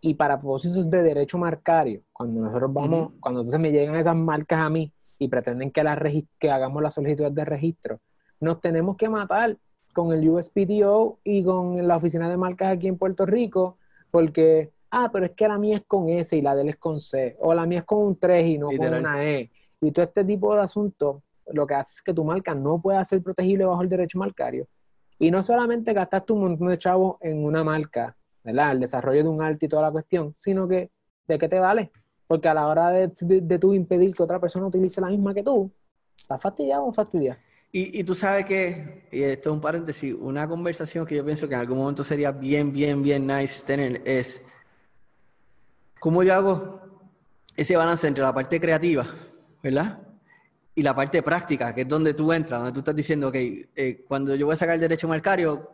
[0.00, 4.60] y para propósitos de derecho marcario, cuando nosotros vamos, cuando entonces me llegan esas marcas
[4.60, 5.98] a mí y pretenden que, la
[6.38, 8.00] que hagamos la solicitud de registro,
[8.40, 9.56] nos tenemos que matar
[9.92, 13.78] con el USPTO y con la oficina de marcas aquí en Puerto Rico,
[14.10, 16.76] porque, ah, pero es que la mía es con S y la de él es
[16.76, 19.50] con C, o la mía es con un 3 y no con una E.
[19.80, 21.22] Y todo este tipo de asuntos
[21.52, 24.66] lo que hace es que tu marca no pueda ser protegible bajo el derecho marcario.
[25.18, 28.16] Y no solamente gastaste un montón de chavos en una marca,
[28.48, 28.76] ¿verdad?
[28.76, 30.90] Desarrollo de un arte y toda la cuestión, sino que,
[31.26, 31.90] ¿de qué te vale?
[32.26, 35.42] Porque a la hora de, de, tú impedir que otra persona utilice la misma que
[35.42, 35.70] tú,
[36.16, 37.38] ¿estás fastidiado o fastidiado?
[37.70, 41.54] Y, tú sabes que, y esto es un paréntesis, una conversación que yo pienso que
[41.54, 44.42] en algún momento sería bien, bien, bien nice tener es
[46.00, 46.80] cómo yo hago
[47.54, 49.06] ese balance entre la parte creativa,
[49.62, 50.00] ¿verdad?
[50.74, 54.04] Y la parte práctica, que es donde tú entras, donde tú estás diciendo, ok, eh,
[54.08, 55.70] cuando yo voy a sacar el derecho marcario,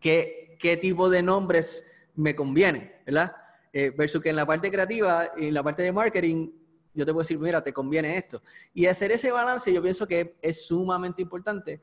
[0.00, 1.84] ¿qué, qué tipo de nombres
[2.14, 3.34] me conviene, ¿verdad?
[3.72, 6.50] Eh, versus que en la parte creativa en la parte de marketing
[6.94, 8.40] yo te puedo decir, mira, te conviene esto.
[8.72, 11.80] Y hacer ese balance yo pienso que es sumamente importante.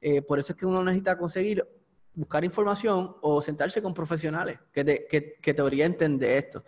[0.00, 1.66] Eh, por eso es que uno necesita conseguir
[2.14, 6.64] buscar información o sentarse con profesionales que te, que, que te orienten de esto.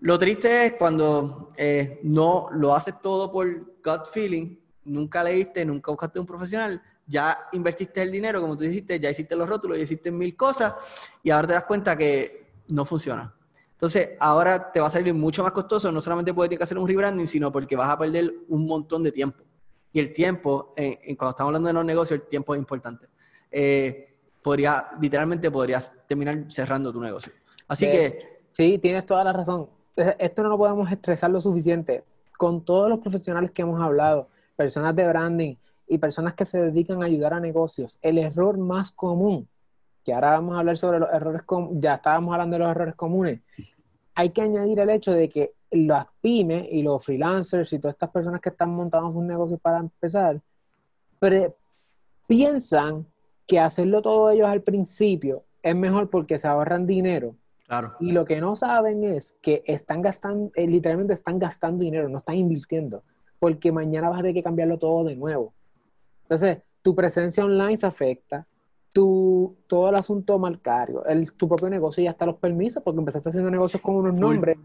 [0.00, 3.48] Lo triste es cuando eh, no lo haces todo por
[3.82, 8.98] gut feeling, nunca leíste, nunca buscaste un profesional, ya invertiste el dinero, como tú dijiste,
[8.98, 10.74] ya hiciste los rótulos, ya hiciste mil cosas
[11.22, 13.32] y ahora te das cuenta que no funciona.
[13.72, 16.78] Entonces, ahora te va a salir mucho más costoso, no solamente porque tienes que hacer
[16.78, 19.44] un rebranding, sino porque vas a perder un montón de tiempo.
[19.92, 23.06] Y el tiempo, cuando estamos hablando de los negocios, el tiempo es importante.
[23.50, 27.32] Eh, podría, literalmente podrías terminar cerrando tu negocio.
[27.68, 28.40] Así que...
[28.52, 29.68] Sí, tienes toda la razón.
[30.18, 32.04] Esto no lo podemos estresar lo suficiente.
[32.38, 35.56] Con todos los profesionales que hemos hablado, personas de branding
[35.88, 39.48] y personas que se dedican a ayudar a negocios, el error más común
[40.06, 43.40] que ahora vamos a hablar sobre los errores, ya estábamos hablando de los errores comunes,
[44.14, 48.10] hay que añadir el hecho de que las pymes y los freelancers y todas estas
[48.10, 50.40] personas que están montando sus negocios para empezar,
[52.28, 53.04] piensan
[53.48, 57.34] que hacerlo todo ellos al principio es mejor porque se ahorran dinero.
[57.66, 57.94] Claro.
[57.98, 62.18] Y lo que no saben es que están gastando, eh, literalmente están gastando dinero, no
[62.18, 63.02] están invirtiendo,
[63.40, 65.52] porque mañana vas a tener que cambiarlo todo de nuevo.
[66.26, 68.46] Entonces, tu presencia online se afecta,
[68.92, 73.28] tu, todo el asunto marcario, el, tu propio negocio y hasta los permisos, porque empezaste
[73.28, 74.56] haciendo negocios con unos nombres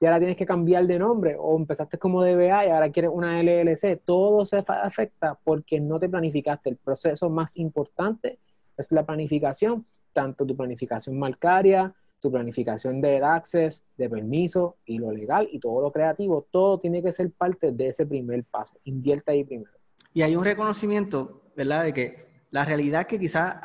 [0.00, 3.40] y ahora tienes que cambiar de nombre, o empezaste como DBA y ahora quieres una
[3.40, 6.70] LLC, todo se afecta porque no te planificaste.
[6.70, 8.38] El proceso más importante
[8.76, 15.12] es la planificación, tanto tu planificación marcaria, tu planificación de access, de permiso y lo
[15.12, 18.74] legal y todo lo creativo, todo tiene que ser parte de ese primer paso.
[18.84, 19.81] Invierte ahí primero.
[20.14, 21.84] Y hay un reconocimiento, ¿verdad?
[21.84, 23.56] De que la realidad es que quizás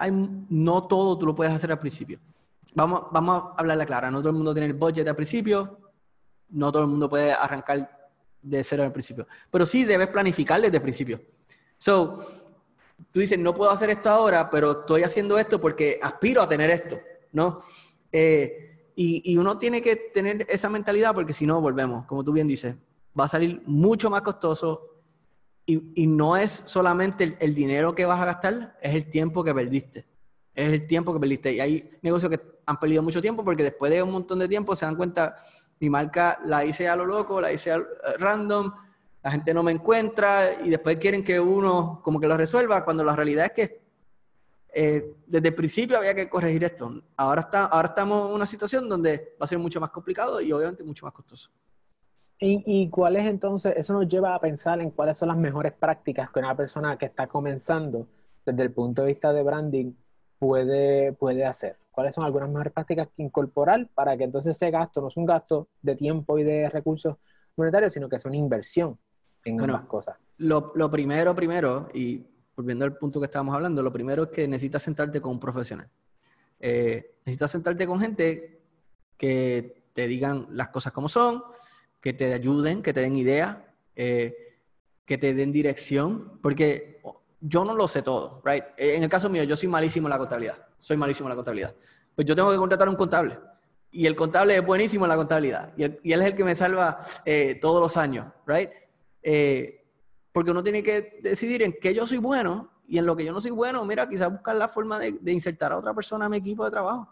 [0.49, 2.19] no todo tú lo puedes hacer al principio.
[2.73, 4.09] Vamos, vamos a hablarla clara.
[4.09, 5.79] No todo el mundo tiene el budget al principio.
[6.49, 8.09] No todo el mundo puede arrancar
[8.41, 9.27] de cero al principio.
[9.51, 11.21] Pero sí debes planificar desde el principio.
[11.77, 12.25] So,
[13.11, 16.69] tú dices, no puedo hacer esto ahora, pero estoy haciendo esto porque aspiro a tener
[16.69, 16.97] esto,
[17.33, 17.61] ¿no?
[18.11, 22.31] Eh, y, y, uno tiene que tener esa mentalidad porque si no, volvemos, como tú
[22.31, 22.75] bien dices,
[23.19, 24.96] va a salir mucho más costoso,
[25.69, 30.07] y, no es solamente el, dinero que vas a gastar, es el tiempo que perdiste.
[30.55, 31.51] Es el tiempo que perdiste.
[31.51, 34.77] Y hay negocios que han perdido mucho tiempo porque después de un montón de tiempo
[34.77, 35.35] se dan cuenta,
[35.81, 37.83] mi marca la hice a lo loco, la hice a
[38.17, 38.71] random,
[39.21, 43.03] la gente no me encuentra y después quieren que uno como que lo resuelva cuando
[43.03, 43.81] la realidad es que
[44.73, 47.03] eh, desde el principio había que corregir esto.
[47.17, 50.53] Ahora, está, ahora estamos en una situación donde va a ser mucho más complicado y
[50.53, 51.51] obviamente mucho más costoso.
[52.39, 53.73] ¿Y, ¿Y cuál es entonces?
[53.75, 57.07] Eso nos lleva a pensar en cuáles son las mejores prácticas que una persona que
[57.07, 58.07] está comenzando
[58.45, 59.93] desde el punto de vista de branding
[60.39, 61.77] puede, puede hacer.
[61.91, 65.25] ¿Cuáles son algunas mejores prácticas que incorporar para que entonces ese gasto no es un
[65.25, 67.17] gasto de tiempo y de recursos
[67.55, 68.95] monetarios, sino que es una inversión
[69.43, 70.15] en ambas cosas?
[70.37, 72.23] Lo, lo primero, primero, y
[72.55, 75.89] volviendo al punto que estábamos hablando, lo primero es que necesitas sentarte con un profesional.
[76.59, 78.61] Eh, necesitas sentarte con gente
[79.17, 81.43] que te digan las cosas como son,
[81.99, 83.57] que te ayuden, que te den ideas,
[83.95, 84.35] eh,
[85.05, 87.01] que te den dirección, porque
[87.39, 88.63] yo no lo sé todo, right?
[88.77, 91.75] En el caso mío, yo soy malísimo en la contabilidad, soy malísimo en la contabilidad.
[92.15, 93.39] Pues yo tengo que contratar a un contable.
[93.91, 95.73] Y el contable es buenísimo en la contabilidad.
[95.77, 98.69] Y, él es el que me salva eh, todos los años, right?
[100.31, 103.33] porque uno tiene que decidir en qué yo soy bueno y en lo que yo
[103.33, 106.37] no soy bueno, mira, quizás buscar la forma de, insertar a otra persona en mi
[106.37, 107.11] equipo de trabajo.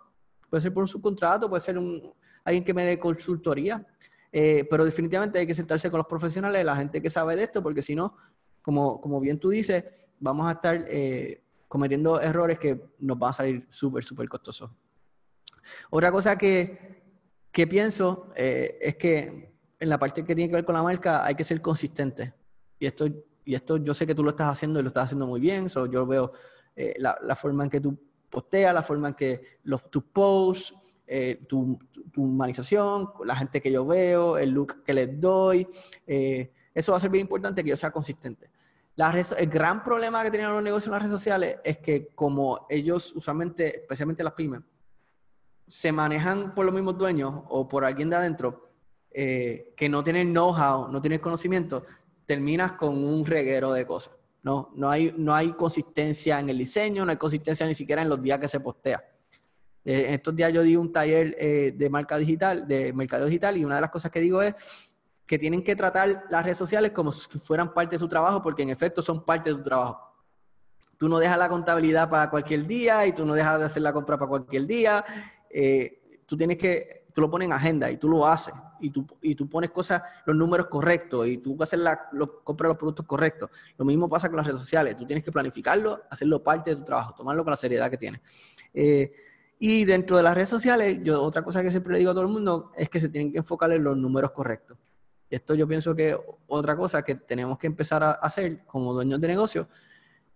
[0.50, 2.14] Puede ser por un subcontrato, puede ser un,
[2.44, 3.86] alguien que me dé consultoría,
[4.32, 7.64] eh, pero definitivamente hay que sentarse con los profesionales, la gente que sabe de esto,
[7.64, 8.16] porque si no,
[8.62, 9.84] como, como bien tú dices,
[10.20, 14.72] vamos a estar eh, cometiendo errores que nos van a salir súper, súper costosos.
[15.90, 17.04] Otra cosa que,
[17.52, 21.26] que pienso eh, es que en la parte que tiene que ver con la marca
[21.26, 22.34] hay que ser consistente
[22.80, 23.08] y esto,
[23.44, 25.70] y esto yo sé que tú lo estás haciendo y lo estás haciendo muy bien,
[25.70, 26.32] so yo veo
[26.76, 27.98] eh, la, la, forma en que tú
[28.30, 30.76] posteas, la forma en que los, tus posts,
[31.08, 31.78] eh, tu,
[32.18, 35.68] humanización, la gente que yo veo, el look que les doy,
[36.08, 38.50] eh, eso va a ser bien importante que yo sea consistente.
[38.96, 42.66] La el gran problema que tienen los negocios en las redes sociales es que como
[42.70, 44.62] ellos usualmente, especialmente las pymes,
[45.68, 48.62] se manejan por los mismos dueños o por alguien de adentro
[49.12, 51.84] que no tienen know-how, no tienen conocimiento,
[52.26, 54.14] terminas con un reguero de cosas.
[54.44, 58.10] No, no, hay, no hay consistencia en el diseño, no hay consistencia ni siquiera en
[58.10, 59.04] los días que se postea.
[59.86, 63.64] Eh, estos días yo di un taller eh, de marca digital, de mercado digital, y
[63.64, 64.56] una de las cosas que digo es
[65.28, 68.64] que tienen que tratar las redes sociales como si fueran parte de su trabajo, porque
[68.64, 70.00] en efecto son parte de tu trabajo.
[70.98, 73.94] Tú no dejas la contabilidad para cualquier día y tú no dejas de hacer la
[73.94, 75.04] compra para cualquier día.
[75.50, 79.06] Eh, tú tienes que, tú lo pones en agenda y tú lo haces y tú,
[79.22, 83.06] y tú pones cosas, los números correctos y tú hacer la, lo, compras los productos
[83.06, 83.50] correctos.
[83.78, 84.96] Lo mismo pasa con las redes sociales.
[84.96, 88.22] Tú tienes que planificarlo, hacerlo parte de tu trabajo, tomarlo con la seriedad que tiene.
[88.74, 89.12] Eh,
[89.60, 92.24] y dentro de las redes sociales, yo otra cosa que siempre le digo a todo
[92.24, 94.78] el mundo es que se tienen que enfocar en los números correctos.
[95.30, 99.28] Esto yo pienso que otra cosa que tenemos que empezar a hacer como dueños de
[99.28, 99.68] negocio.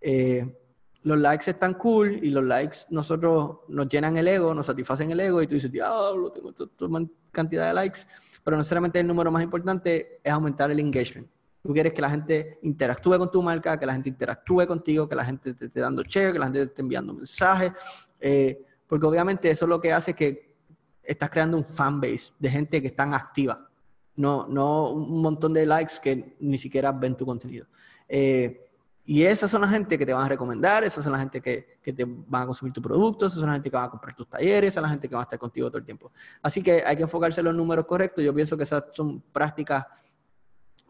[0.02, 0.56] Eh,
[1.04, 5.20] los likes están cool y los likes nosotros nos llenan el ego, nos satisfacen el
[5.20, 7.02] ego y tú dices, diablo, tengo toda
[7.32, 8.02] cantidad de likes
[8.44, 11.28] pero no necesariamente el número más importante es aumentar el engagement.
[11.62, 15.16] Tú quieres que la gente interactúe con tu marca, que la gente interactúe contigo, que
[15.16, 17.74] la gente te esté dando share, que la gente te esté enviando mensajes,
[18.20, 20.58] eh, porque obviamente eso es lo que hace que
[21.04, 23.70] estás creando un fanbase de gente que están activa,
[24.16, 27.68] no, no un montón de likes que ni siquiera ven tu contenido.
[28.08, 28.66] Eh,
[29.06, 31.80] y esas son la gente que te van a recomendar, esas son la gente que,
[31.82, 34.16] que, te van a consumir tu producto, esas son la gente que va a comprar
[34.16, 36.12] tus talleres, esas son la gente que va a estar contigo todo el tiempo.
[36.42, 38.24] Así que hay que enfocarse en los números correctos.
[38.24, 39.86] Yo pienso que esas son prácticas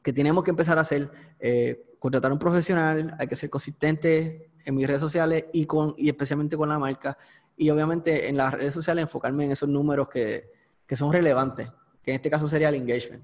[0.02, 1.10] que tenemos que empezar a hacer.
[1.40, 5.94] Eh, contratar a un profesional, hay que ser consistente en mis redes sociales y, con,
[5.98, 7.18] y especialmente con la marca.
[7.60, 10.50] Y obviamente en las redes sociales enfocarme en esos números que,
[10.88, 11.68] que son relevantes,
[12.02, 13.22] que en este caso sería el engagement.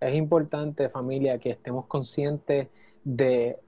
[0.00, 2.68] Es importante, familia, que estemos conscientes
[3.04, 3.58] de,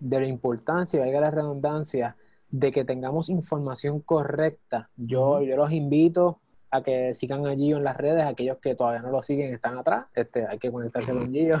[0.00, 2.16] la importancia, valga la redundancia,
[2.50, 4.90] de que tengamos información correcta.
[4.96, 6.40] Yo, yo los invito
[6.72, 10.06] a que sigan allí en las redes, aquellos que todavía no lo siguen están atrás,
[10.16, 11.58] este, hay que conectarse con Gio.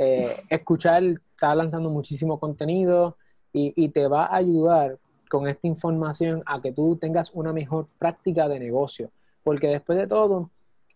[0.00, 3.16] Eh, escuchar, está lanzando muchísimo contenido
[3.52, 4.96] y, y, te va a ayudar
[5.28, 9.10] con esta información a que tú tengas una mejor práctica de negocio.
[9.42, 10.50] Porque después de todo,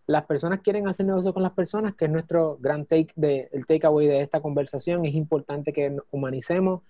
[0.05, 3.65] las personas quieren hacer negocio con las personas, que es nuestro gran take de, el
[3.65, 5.05] takeaway de esta conversación.
[5.05, 6.81] Es importante que humanicemos,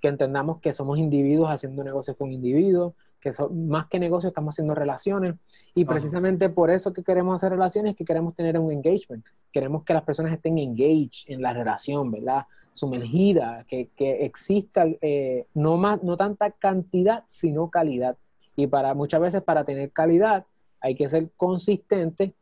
[0.00, 4.54] que entendamos que somos individuos haciendo negocios con individuos, que son, más que negocios estamos
[4.54, 5.34] haciendo relaciones.
[5.74, 9.24] Y precisamente por eso que queremos hacer relaciones, que queremos tener un engagement.
[9.52, 12.46] Queremos que las personas estén engaged en la relación, ¿verdad?
[12.72, 18.16] Sumergida, que, que exista eh, no, más, no tanta cantidad, sino calidad.
[18.56, 20.46] Y para muchas veces para tener calidad
[20.80, 22.34] hay que ser consistente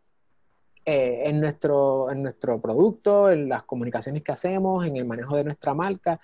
[0.87, 5.45] eh, en, nuestro, en nuestro producto, en las comunicaciones que hacemos, en el manejo de
[5.45, 6.18] nuestra marca.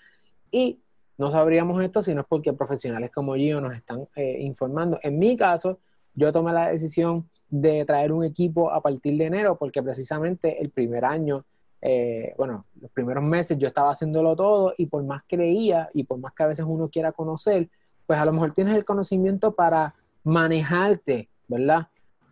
[0.51, 0.81] Y
[1.19, 4.99] no sabríamos esto si no es porque profesionales como Gio nos están eh, informando.
[5.03, 5.79] En mi caso,
[6.15, 10.71] yo tomé la decisión de traer un equipo a partir de enero porque precisamente el
[10.71, 11.45] primer año,
[11.83, 16.05] eh, bueno, los primeros meses yo estaba haciéndolo todo y por más que leía y
[16.05, 17.69] por más que a veces uno quiera conocer,
[18.07, 21.89] pues a lo mejor tienes el conocimiento para manejarte, ¿verdad?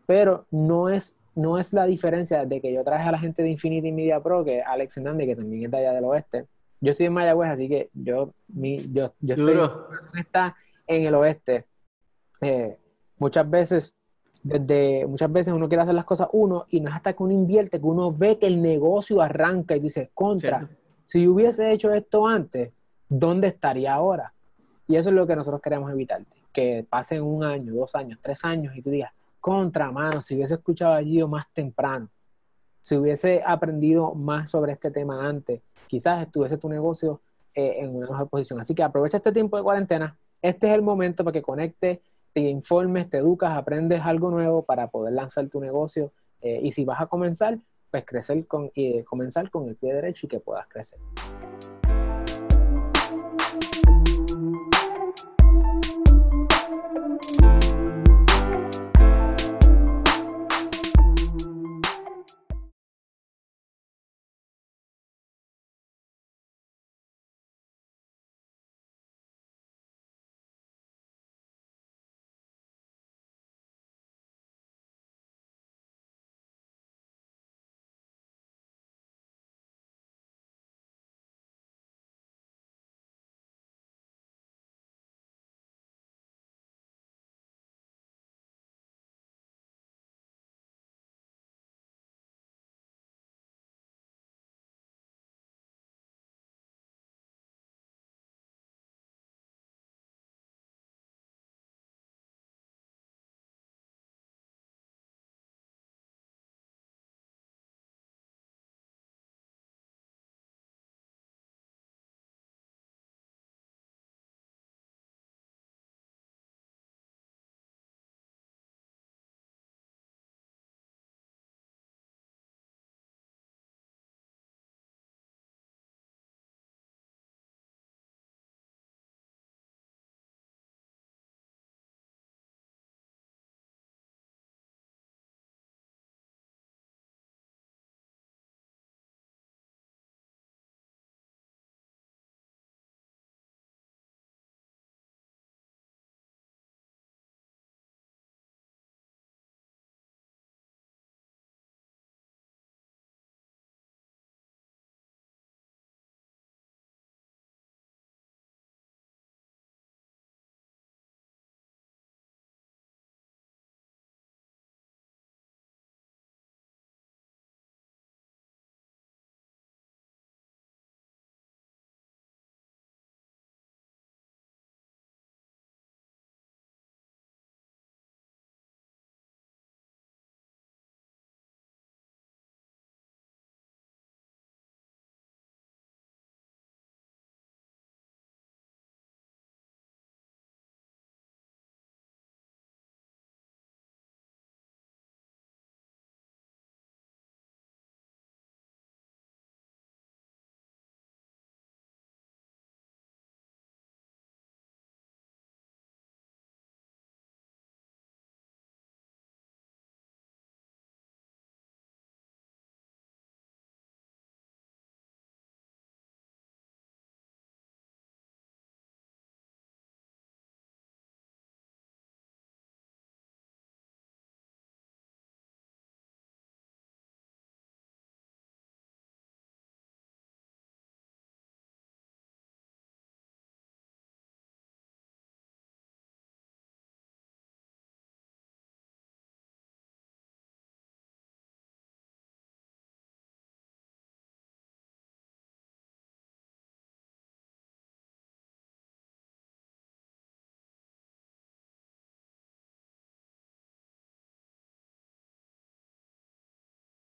[0.07, 3.51] Pero no es, no es la diferencia de que yo traje a la gente de
[3.51, 6.47] Infinity Media Pro, que Alex Hernández, que también es de allá del oeste.
[6.81, 11.65] Yo estoy en Mayagüez, así que yo, mi, yo, yo estoy, está en el oeste.
[12.41, 12.77] Eh,
[13.19, 13.95] muchas veces
[14.45, 17.33] desde muchas veces uno quiere hacer las cosas uno y no es hasta que uno
[17.33, 20.69] invierte que uno ve que el negocio arranca y dice, contra,
[21.03, 22.71] si hubiese hecho esto antes,
[23.09, 24.35] ¿dónde estaría ahora?
[24.87, 26.23] Y eso es lo que nosotros queremos evitar,
[26.53, 30.55] que pasen un año, dos años, tres años y tú digas, contra, mano, si hubiese
[30.55, 32.11] escuchado allí o más temprano,
[32.83, 37.23] si hubiese aprendido más sobre este tema antes, quizás estuviese tu negocio
[37.55, 38.61] eh, en una mejor posición.
[38.61, 40.19] Así que aprovecha este tiempo de cuarentena.
[40.43, 42.03] Este es el momento para que conecte
[42.35, 46.13] te informes, te educas, aprendes algo nuevo para poder lanzar tu negocio.
[46.43, 47.59] Eh, y si vas a comenzar,
[47.91, 50.99] pues crecer con, y comenzar con el pie derecho y que puedas crecer.